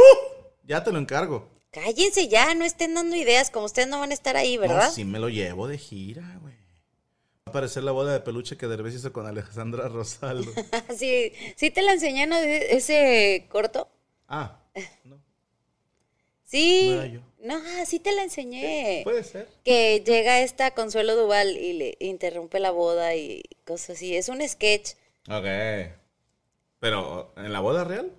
[0.64, 1.48] Ya te lo encargo.
[1.74, 4.86] Cállense ya, no estén dando ideas, como ustedes no van a estar ahí, ¿verdad?
[4.86, 6.54] No, sí me lo llevo de gira, güey.
[7.48, 10.52] Va a parecer la boda de peluche que Derbez hizo con Alejandra Rosaldo.
[10.98, 12.40] sí, sí te la enseñé, ¿no?
[12.40, 13.90] De- Ese corto.
[14.28, 14.60] Ah,
[15.04, 15.20] no.
[16.46, 16.92] Sí.
[16.96, 17.22] No yo.
[17.42, 19.02] No, sí te la enseñé.
[19.04, 19.50] Puede ser.
[19.66, 24.16] Que llega esta Consuelo Duval y le interrumpe la boda y cosas así.
[24.16, 24.92] Es un sketch.
[25.28, 25.46] Ok.
[26.80, 28.12] Pero, ¿en la boda real?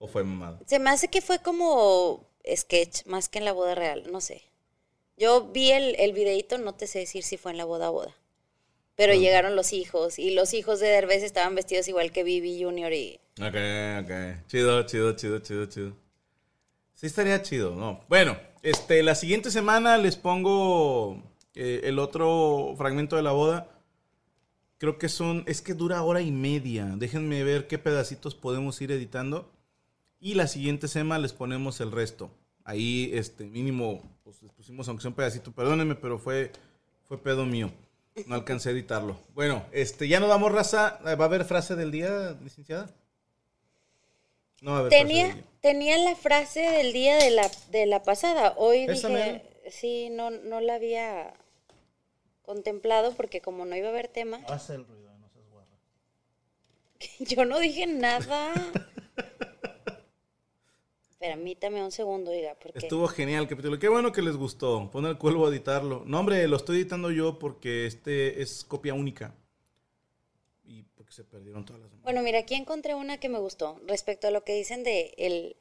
[0.00, 0.58] ¿O fue mamada?
[0.64, 2.26] Se me hace que fue como
[2.56, 4.42] sketch, más que en la boda real, no sé.
[5.18, 8.16] Yo vi el, el videito, no te sé decir si fue en la boda boda.
[8.96, 12.92] Pero llegaron los hijos y los hijos de Derbez estaban vestidos igual que Bibi Junior
[12.94, 13.20] y...
[13.40, 13.54] Ok,
[14.02, 14.46] ok.
[14.46, 15.96] Chido, chido, chido, chido, chido.
[16.94, 18.00] Sí estaría chido, ¿no?
[18.08, 21.22] Bueno, este, la siguiente semana les pongo
[21.54, 23.68] eh, el otro fragmento de la boda.
[24.78, 26.86] Creo que son, es que dura hora y media.
[26.96, 29.50] Déjenme ver qué pedacitos podemos ir editando.
[30.20, 32.30] Y la siguiente semana les ponemos el resto.
[32.64, 35.50] Ahí, este, mínimo, pues les pusimos aunque sea un pedacito.
[35.50, 36.52] Perdónenme, pero fue,
[37.04, 37.70] fue pedo mío.
[38.26, 39.16] No alcancé a editarlo.
[39.34, 40.98] Bueno, este, ya nos damos raza.
[41.04, 42.90] ¿Va a haber frase del día, licenciada?
[44.60, 45.44] No va a haber frase del Tenía, día.
[45.62, 48.52] tenía la frase del día de la, de la pasada.
[48.58, 51.32] Hoy ¿Esa dije, sí, no, no la había
[52.42, 55.78] contemplado porque como no iba a haber tema, Hace el ruido, no seas guarra.
[57.20, 58.52] yo no dije nada.
[61.20, 62.78] Permítame un segundo, porque...
[62.78, 63.78] Estuvo genial el capítulo.
[63.78, 64.90] Qué bueno que les gustó.
[64.90, 66.02] Pon el cuervo a editarlo.
[66.06, 69.34] No, hombre, lo estoy editando yo porque este es copia única.
[70.64, 72.04] Y porque se perdieron todas las demás.
[72.04, 75.56] Bueno, mira, aquí encontré una que me gustó respecto a lo que dicen de el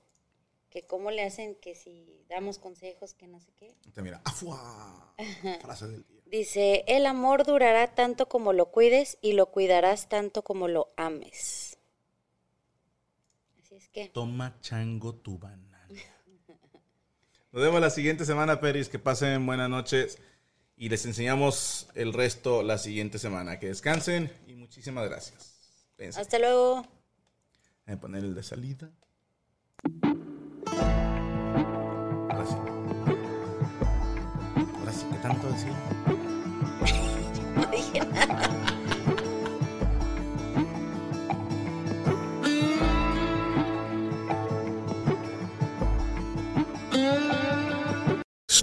[0.70, 3.76] que cómo le hacen que si damos consejos, que no sé qué.
[4.02, 4.22] Mira.
[4.24, 5.14] ¡Afua!
[5.62, 6.22] Frase del día.
[6.26, 11.79] Dice, el amor durará tanto como lo cuides y lo cuidarás tanto como lo ames.
[13.92, 15.88] Que, Toma chango tu banana.
[17.52, 18.90] Nos vemos la siguiente semana, Peris.
[18.90, 20.20] Que pasen buenas noches.
[20.78, 23.60] Y les enseñamos el resto la siguiente semana.
[23.60, 25.56] Que descansen y muchísimas gracias.
[26.16, 26.88] Hasta luego.
[27.86, 28.90] Voy a poner el de salida.
[32.30, 32.56] Ahora sí.
[34.78, 35.74] Ahora sí, ¿qué tanto decir?
[37.56, 38.79] No dije nada.